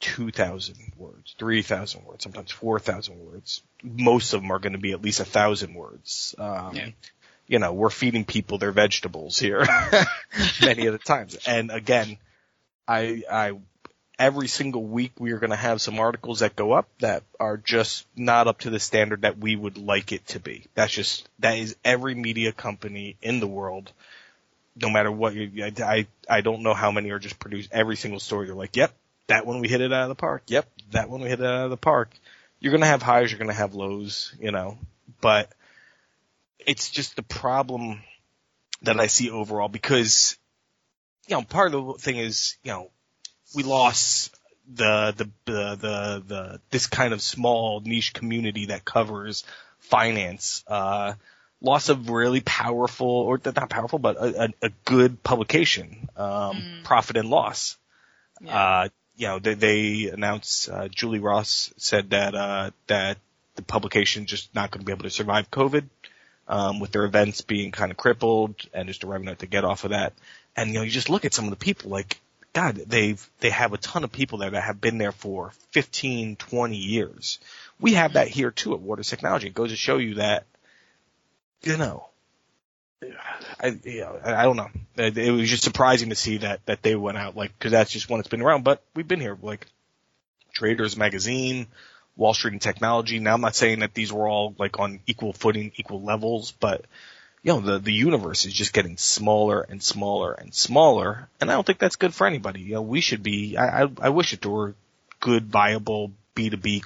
2,000 0.01 0.93
words, 0.97 1.35
3,000 1.39 2.05
words, 2.05 2.25
sometimes 2.25 2.51
4,000 2.51 3.19
words. 3.19 3.63
Most 3.83 4.33
of 4.33 4.41
them 4.41 4.51
are 4.51 4.59
going 4.59 4.73
to 4.73 4.79
be 4.79 4.93
at 4.93 5.03
least 5.03 5.21
a 5.21 5.25
thousand 5.25 5.75
words. 5.75 6.35
Um, 6.39 6.75
yeah. 6.75 6.89
You 7.47 7.59
know, 7.59 7.73
we're 7.73 7.91
feeding 7.91 8.25
people 8.25 8.59
their 8.59 8.73
vegetables 8.73 9.39
here 9.39 9.67
many 10.63 10.87
of 10.87 10.93
the 10.93 10.99
times. 10.99 11.37
And 11.47 11.71
again, 11.71 12.17
I, 12.87 13.25
I, 13.31 13.53
every 14.19 14.47
single 14.47 14.85
week 14.85 15.13
we 15.19 15.33
are 15.33 15.39
going 15.39 15.51
to 15.51 15.57
have 15.57 15.83
some 15.83 15.99
articles 15.99 16.41
that 16.41 16.55
go 16.55 16.73
up 16.73 16.89
that 17.01 17.25
are 17.41 17.57
just 17.57 18.07
not 18.17 18.47
up 18.47 18.61
to 18.61 18.71
the 18.71 18.79
standard 18.79 19.23
that 19.23 19.39
we 19.39 19.57
would 19.57 19.79
like 19.79 20.13
it 20.13 20.27
to 20.29 20.41
be. 20.41 20.67
That's 20.75 20.93
just, 20.93 21.29
that 21.41 21.59
is 21.59 21.77
every 21.85 22.15
media 22.15 22.53
company 22.53 23.17
in 23.21 23.41
the 23.41 23.49
world 23.49 23.93
no 24.77 24.89
matter 24.91 25.11
what 25.11 25.35
you, 25.35 25.73
I, 25.79 26.07
I, 26.29 26.41
don't 26.41 26.63
know 26.63 26.75
how 26.75 26.91
many 26.91 27.11
are 27.11 27.19
just 27.19 27.39
produced 27.39 27.71
every 27.73 27.97
single 27.97 28.21
story. 28.21 28.47
They're 28.47 28.55
like, 28.55 28.77
yep, 28.77 28.93
that 29.27 29.47
one 29.47 29.61
we 29.61 29.69
hit 29.69 29.81
it 29.81 29.93
out 29.93 30.05
of 30.05 30.09
the 30.09 30.15
park. 30.15 30.45
Yep, 30.49 30.69
that 30.93 31.11
one 31.11 31.21
we 31.21 31.29
hit 31.29 31.41
it 31.41 31.47
out 31.47 31.65
of 31.65 31.71
the 31.71 31.77
park. 31.77 32.11
You're 32.61 32.77
to 32.77 32.87
have 32.87 33.03
highs, 33.03 33.33
you're 33.33 33.45
to 33.45 33.53
have 33.53 33.75
lows, 33.75 34.35
you 34.39 34.53
know, 34.53 34.79
but 35.21 35.51
it's 36.59 36.91
just 36.91 37.17
the 37.17 37.23
problem 37.23 38.03
that 38.83 39.01
I 39.01 39.07
see 39.07 39.31
overall 39.31 39.69
because, 39.69 40.37
you 41.27 41.37
know, 41.37 41.43
part 41.43 41.75
of 41.75 41.87
the 41.87 41.93
thing 41.95 42.17
is, 42.17 42.57
you 42.63 42.73
know, 42.73 42.91
we 43.55 43.63
lost 43.63 44.35
the, 44.73 45.15
the, 45.17 45.25
the, 45.47 45.75
the, 45.75 46.23
the, 46.27 46.61
this 46.71 46.87
kind 46.87 47.13
of 47.13 47.23
small 47.23 47.81
niche 47.81 48.13
community 48.13 48.67
that 48.67 48.85
covers 48.85 49.45
finance, 49.79 50.63
uh, 50.69 51.15
loss 51.63 51.89
of 51.89 52.09
really 52.11 52.41
powerful, 52.41 53.07
or 53.07 53.41
not 53.45 53.69
powerful, 53.71 53.99
but 53.99 54.17
a, 54.17 54.45
a, 54.45 54.49
a 54.63 54.71
good 54.85 55.23
publication, 55.23 56.09
um, 56.17 56.57
Mm. 56.57 56.85
profit 56.85 57.17
and 57.17 57.29
loss. 57.29 57.77
Yeah. 58.41 58.57
Uh, 58.57 58.89
you 59.17 59.27
know, 59.27 59.39
they, 59.39 59.55
they 59.55 60.09
announced, 60.09 60.71
uh, 60.71 60.89
Julie 60.89 61.19
Ross 61.19 61.73
said 61.77 62.11
that, 62.11 62.35
uh, 62.35 62.71
that 62.87 63.19
the 63.57 63.63
publication 63.63 64.25
just 64.25 64.55
not 64.55 64.71
going 64.71 64.81
to 64.81 64.87
be 64.87 64.93
able 64.93 65.03
to 65.03 65.11
survive 65.11 65.51
COVID, 65.51 65.85
um, 66.49 66.81
with 66.81 66.93
their 66.93 67.05
events 67.05 67.43
being 67.43 67.71
kind 67.71 67.91
of 67.91 67.97
crippled 67.99 68.57
and 68.73 68.89
just 68.89 69.03
the 69.03 69.07
revenue 69.07 69.35
to 69.35 69.47
get 69.47 69.65
off 69.65 69.85
of 69.85 69.91
that. 69.91 70.15
And, 70.57 70.71
you 70.71 70.77
know, 70.77 70.83
you 70.83 70.91
just 70.91 71.11
look 71.11 71.25
at 71.27 71.35
some 71.35 71.45
of 71.45 71.51
the 71.51 71.57
people 71.57 71.91
like, 71.91 72.19
God, 72.55 72.77
they've, 72.87 73.25
they 73.41 73.51
have 73.51 73.73
a 73.75 73.79
ton 73.79 74.03
of 74.03 74.11
people 74.11 74.39
there 74.39 74.51
that 74.51 74.63
have 74.63 74.81
been 74.81 74.99
there 74.99 75.13
for 75.13 75.53
15, 75.71 76.37
20 76.37 76.77
years. 76.77 77.39
We 77.79 77.93
have 77.95 78.15
that 78.15 78.27
here 78.29 78.51
too 78.51 78.75
at 78.75 78.81
Waters 78.81 79.09
Technology. 79.11 79.49
It 79.49 79.55
goes 79.55 79.71
to 79.71 79.77
show 79.77 79.99
you 79.99 80.15
that, 80.15 80.47
you 81.63 81.77
know, 81.77 82.09
I, 83.61 83.79
you 83.85 84.01
know, 84.01 84.21
I 84.25 84.45
don't 84.45 84.57
know. 84.57 84.69
It, 84.97 85.17
it 85.17 85.31
was 85.31 85.49
just 85.49 85.65
surprising 85.65 86.11
to 86.11 86.15
see 86.17 86.39
that, 86.39 86.65
that 86.67 86.83
they 86.83 86.95
went 86.97 87.19
out 87.19 87.37
like, 87.37 87.59
cause 87.59 87.73
that's 87.73 87.91
just 87.91 88.11
one 88.11 88.19
that's 88.21 88.29
been 88.29 88.43
around, 88.43 88.65
but 88.65 88.83
we've 88.95 89.09
been 89.09 89.21
here 89.21 89.37
like 89.43 89.67
Traders 90.53 90.97
Magazine, 90.97 91.67
Wall 92.17 92.35
Street 92.35 92.53
and 92.53 92.61
Technology. 92.63 93.19
Now 93.19 93.35
I'm 93.35 93.41
not 93.41 93.57
saying 93.57 93.81
that 93.81 93.95
these 93.95 94.13
were 94.13 94.29
all 94.29 94.55
like 94.59 94.79
on 94.79 95.01
equal 95.07 95.33
footing, 95.33 95.73
equal 95.77 96.03
levels, 96.03 96.53
but 96.53 96.85
you 97.43 97.55
know, 97.55 97.61
the, 97.61 97.79
the 97.79 97.93
universe 97.93 98.45
is 98.45 98.53
just 98.53 98.75
getting 98.75 98.99
smaller 98.99 99.63
and 99.63 99.83
smaller 99.83 100.33
and 100.33 100.53
smaller. 100.53 101.29
And 101.41 101.51
I 101.51 101.55
don't 101.55 101.67
think 101.67 101.79
that's 101.79 101.97
good 101.97 102.13
for 102.15 102.27
anybody. 102.27 102.61
You 102.61 102.75
know, 102.75 102.83
we 102.83 103.01
should 103.01 103.23
be, 103.23 103.57
I, 103.57 103.85
I, 103.85 103.89
I 104.03 104.09
wish 104.11 104.33
that 104.33 104.43
there 104.43 104.51
were 104.51 104.75
good, 105.21 105.47
viable 105.47 106.13
B2B, 106.37 106.85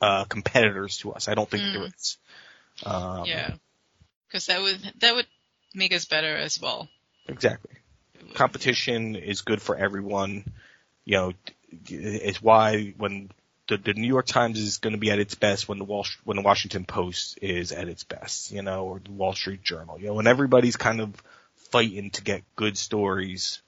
uh, 0.00 0.24
competitors 0.24 0.98
to 0.98 1.12
us. 1.12 1.26
I 1.28 1.34
don't 1.34 1.50
think 1.50 1.64
Mm. 1.64 1.72
there 1.72 1.86
is. 1.86 2.18
Um, 2.84 3.24
yeah. 3.26 3.54
Because 4.28 4.46
that 4.46 4.62
would 4.62 4.80
that 5.00 5.14
would 5.14 5.26
make 5.74 5.94
us 5.94 6.04
better 6.04 6.36
as 6.36 6.60
well. 6.60 6.88
Exactly. 7.28 7.72
Competition 8.34 9.16
is 9.16 9.42
good 9.42 9.60
for 9.60 9.76
everyone. 9.76 10.44
You 11.04 11.16
know, 11.16 11.32
it's 11.88 12.42
why 12.42 12.94
when 12.96 13.30
the, 13.68 13.76
the 13.76 13.94
New 13.94 14.06
York 14.06 14.26
Times 14.26 14.58
is 14.58 14.78
going 14.78 14.92
to 14.92 14.98
be 14.98 15.10
at 15.10 15.18
its 15.18 15.34
best 15.34 15.68
when 15.68 15.78
the 15.78 15.84
Wall 15.84 16.06
when 16.24 16.36
the 16.36 16.42
Washington 16.42 16.84
Post 16.84 17.38
is 17.42 17.72
at 17.72 17.88
its 17.88 18.04
best, 18.04 18.52
you 18.52 18.62
know, 18.62 18.84
or 18.84 19.00
the 19.00 19.12
Wall 19.12 19.34
Street 19.34 19.62
Journal, 19.62 19.98
you 19.98 20.06
know, 20.06 20.14
when 20.14 20.26
everybody's 20.26 20.76
kind 20.76 21.00
of 21.00 21.14
fighting 21.70 22.10
to 22.10 22.22
get 22.22 22.42
good 22.56 22.76
stories, 22.76 23.62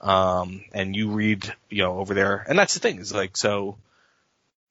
um, 0.00 0.64
and 0.72 0.96
you 0.96 1.10
read, 1.10 1.52
you 1.68 1.82
know, 1.82 1.98
over 1.98 2.14
there, 2.14 2.44
and 2.48 2.58
that's 2.58 2.74
the 2.74 2.80
thing 2.80 2.98
is 2.98 3.12
like 3.12 3.36
so, 3.36 3.76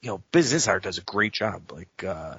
you 0.02 0.10
know, 0.10 0.22
Business 0.32 0.64
Insider 0.64 0.80
does 0.80 0.98
a 0.98 1.02
great 1.02 1.34
job, 1.34 1.72
like 1.72 2.04
uh, 2.04 2.38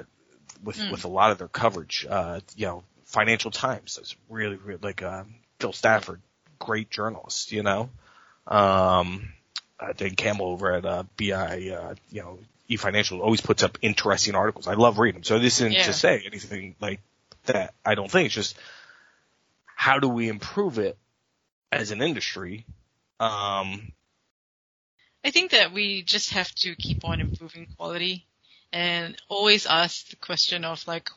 with 0.63 0.77
Mm. 0.79 0.91
with 0.91 1.05
a 1.05 1.09
lot 1.09 1.31
of 1.31 1.39
their 1.39 1.49
coverage. 1.49 2.07
Uh, 2.09 2.41
you 2.57 2.67
know, 2.67 2.85
Financial 3.05 3.51
Times 3.51 3.97
does 3.97 4.17
really, 4.29 4.57
really 4.57 4.81
like 4.83 5.03
um, 5.03 5.35
Phil 5.61 5.73
Stafford, 5.73 6.21
great 6.59 6.91
journalist, 6.91 7.53
you 7.53 7.63
know. 7.63 7.91
Um, 8.47 9.33
uh, 9.79 9.93
Dakin 9.93 10.17
Campbell 10.17 10.47
over 10.47 10.73
at 10.73 10.85
uh, 10.87 11.05
BI, 11.17 11.71
uh, 11.71 11.95
you 12.11 12.23
know, 12.23 12.39
E 12.69 12.77
Financial 12.77 13.21
always 13.21 13.41
puts 13.41 13.63
up 13.63 13.79
interesting 13.83 14.35
articles. 14.35 14.67
I 14.69 14.75
love 14.75 14.99
reading 14.99 15.21
them. 15.21 15.25
So 15.25 15.39
this 15.39 15.57
isn't 15.61 15.73
Yeah. 15.73 15.87
to 15.87 15.93
say 15.93 16.23
anything 16.25 16.77
like 16.81 17.01
that. 17.45 17.75
I 17.85 17.95
don't 17.95 18.11
think 18.11 18.27
it's 18.27 18.35
just 18.35 18.57
how 19.75 19.99
do 19.99 20.09
we 20.09 20.29
improve 20.29 20.79
it 20.79 20.97
as 21.71 21.91
an 21.91 22.03
industry? 22.03 22.65
Um, 23.19 23.93
I 25.25 25.31
think 25.31 25.51
that 25.53 25.73
we 25.73 26.03
just 26.03 26.31
have 26.31 26.53
to 26.57 26.75
keep 26.77 27.05
on 27.05 27.21
improving 27.21 27.67
quality 27.77 28.27
and 28.73 29.17
always 29.29 29.67
ask 29.67 30.09
the 30.11 30.17
question 30.17 30.65
of 30.65 30.87
like, 30.87 31.11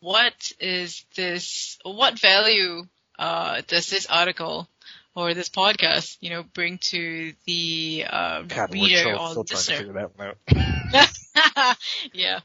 what 0.00 0.52
is 0.60 1.04
this, 1.16 1.78
what 1.84 2.18
value, 2.18 2.84
uh, 3.18 3.62
does 3.66 3.88
this 3.88 4.06
article 4.06 4.68
or 5.14 5.34
this 5.34 5.48
podcast, 5.48 6.16
you 6.20 6.30
know, 6.30 6.42
bring 6.42 6.78
to 6.78 7.32
the, 7.46 8.04
uh, 8.08 8.42
God, 8.42 8.70
we're 8.70 8.84
reader 8.84 8.96
still, 8.96 9.18
or 9.18 9.30
still 9.30 9.44
trying 9.44 9.44
to 9.46 9.54
listener? 9.54 9.76
figure 9.76 9.92
that 9.92 10.10
out. 10.20 11.78
yeah. 12.12 12.40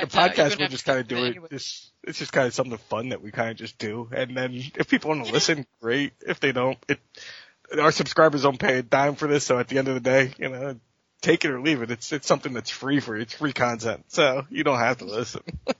the 0.00 0.06
But, 0.06 0.16
uh, 0.16 0.20
you're 0.20 0.28
podcast 0.30 0.50
gonna 0.50 0.64
we're 0.64 0.68
just 0.68 0.84
kind 0.84 0.98
of 1.00 1.08
do 1.08 1.16
it 1.16 1.18
doing 1.18 1.30
anyway. 1.32 1.48
this. 1.50 1.90
It's 2.02 2.18
just 2.18 2.32
kind 2.32 2.46
of 2.46 2.54
something 2.54 2.76
fun 2.78 3.10
that 3.10 3.22
we 3.22 3.30
kind 3.30 3.50
of 3.50 3.56
just 3.56 3.78
do, 3.78 4.08
and 4.12 4.36
then 4.36 4.52
if 4.76 4.88
people 4.88 5.10
want 5.10 5.26
to 5.26 5.32
listen, 5.32 5.66
great. 5.80 6.12
If 6.26 6.40
they 6.40 6.52
don't, 6.52 6.78
it 6.88 7.00
our 7.80 7.92
subscribers 7.92 8.42
don't 8.42 8.58
pay 8.58 8.78
a 8.78 8.82
dime 8.82 9.14
for 9.14 9.28
this, 9.28 9.44
so 9.44 9.58
at 9.58 9.68
the 9.68 9.78
end 9.78 9.88
of 9.88 9.94
the 9.94 10.00
day, 10.00 10.32
you 10.38 10.48
know, 10.48 10.78
take 11.24 11.44
it 11.44 11.50
or 11.50 11.60
leave 11.60 11.82
it. 11.82 11.90
It's 11.90 12.12
it's 12.12 12.26
something 12.26 12.52
that's 12.52 12.70
free 12.70 13.00
for 13.00 13.16
you. 13.16 13.22
It's 13.22 13.34
free 13.34 13.52
content, 13.52 14.04
so 14.08 14.46
you 14.50 14.62
don't 14.64 14.78
have 14.78 14.98
to 14.98 15.04
listen. 15.06 15.42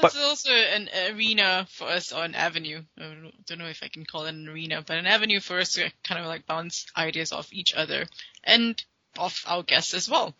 That's 0.00 0.16
also 0.18 0.50
an 0.50 0.88
arena 1.12 1.66
for 1.70 1.86
us 1.86 2.10
on 2.12 2.34
Avenue. 2.34 2.82
I 2.98 3.02
don't 3.46 3.58
know 3.58 3.66
if 3.66 3.82
I 3.84 3.88
can 3.88 4.04
call 4.04 4.24
it 4.26 4.30
an 4.30 4.48
arena, 4.48 4.82
but 4.84 4.96
an 4.96 5.06
avenue 5.06 5.38
for 5.38 5.60
us 5.60 5.74
to 5.74 5.92
kind 6.02 6.20
of 6.20 6.26
like 6.26 6.44
bounce 6.46 6.86
ideas 6.96 7.30
off 7.30 7.52
each 7.52 7.72
other 7.74 8.06
and 8.42 8.82
off 9.16 9.44
our 9.46 9.62
guests 9.62 9.94
as 9.94 10.08
well. 10.10 10.34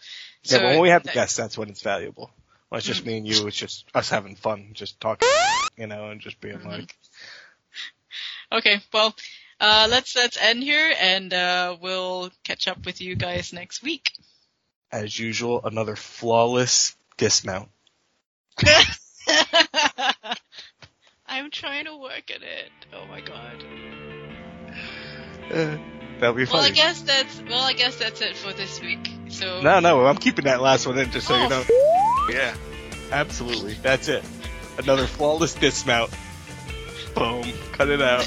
yeah, 0.45 0.59
but 0.59 0.65
when 0.65 0.81
we 0.81 0.89
have 0.89 1.05
that- 1.05 1.15
guests, 1.15 1.37
that's 1.37 1.57
when 1.57 1.69
it's 1.69 1.83
valuable. 1.83 2.33
When 2.71 2.79
it's 2.79 2.87
just 2.87 3.05
me 3.07 3.19
and 3.19 3.27
you, 3.29 3.47
it's 3.47 3.57
just 3.57 3.85
us 3.95 4.09
having 4.09 4.35
fun, 4.35 4.71
just 4.73 4.99
talking, 5.01 5.29
you 5.77 5.87
know, 5.87 6.09
and 6.11 6.21
just 6.21 6.41
being 6.41 6.59
Mhm. 6.59 6.65
like, 6.67 6.97
Okay, 8.51 8.81
well, 8.93 9.15
uh, 9.63 9.87
let's 9.91 10.15
let's 10.17 10.37
end 10.37 10.63
here, 10.63 10.93
and 11.01 11.33
uh, 11.33 11.77
we'll 11.81 12.31
catch 12.45 12.69
up 12.69 12.85
with 12.85 13.01
you 13.01 13.15
guys 13.17 13.53
next 13.55 13.83
week. 13.83 14.13
as 14.91 15.19
usual, 15.19 15.63
another 15.65 15.97
flawless 15.97 16.95
dismount. 17.17 17.69
I'm 21.27 21.51
trying 21.51 21.87
to 21.87 21.97
work 21.97 22.31
at 22.31 22.43
it. 22.43 22.71
Oh 22.93 23.07
my 23.07 23.21
god. 23.21 23.65
Uh, 25.51 25.77
that'll 26.21 26.35
be 26.35 26.45
fun. 26.45 26.59
Well. 26.59 26.67
I 26.67 26.71
guess 26.71 27.01
that's 27.03 27.43
well, 27.49 27.63
I 27.63 27.73
guess 27.73 27.97
that's 27.97 28.21
it 28.21 28.37
for 28.37 28.53
this 28.53 28.81
week. 28.81 29.11
So 29.29 29.63
No, 29.63 29.81
no, 29.81 30.05
I'm 30.07 30.17
keeping 30.19 30.45
that 30.45 30.61
last 30.61 30.87
one 30.87 30.99
in 30.99 31.11
just 31.11 31.27
so 31.27 31.37
you 31.37 31.45
Oh. 31.45 31.49
know. 31.49 31.65
Yeah, 32.35 32.55
absolutely. 33.11 33.75
That's 33.75 34.09
it. 34.09 34.23
Another 34.79 35.07
flawless 35.07 35.55
dismount. 35.55 36.11
Boom. 37.15 37.45
Cut 37.73 37.89
it 37.89 38.01
out. 38.03 38.27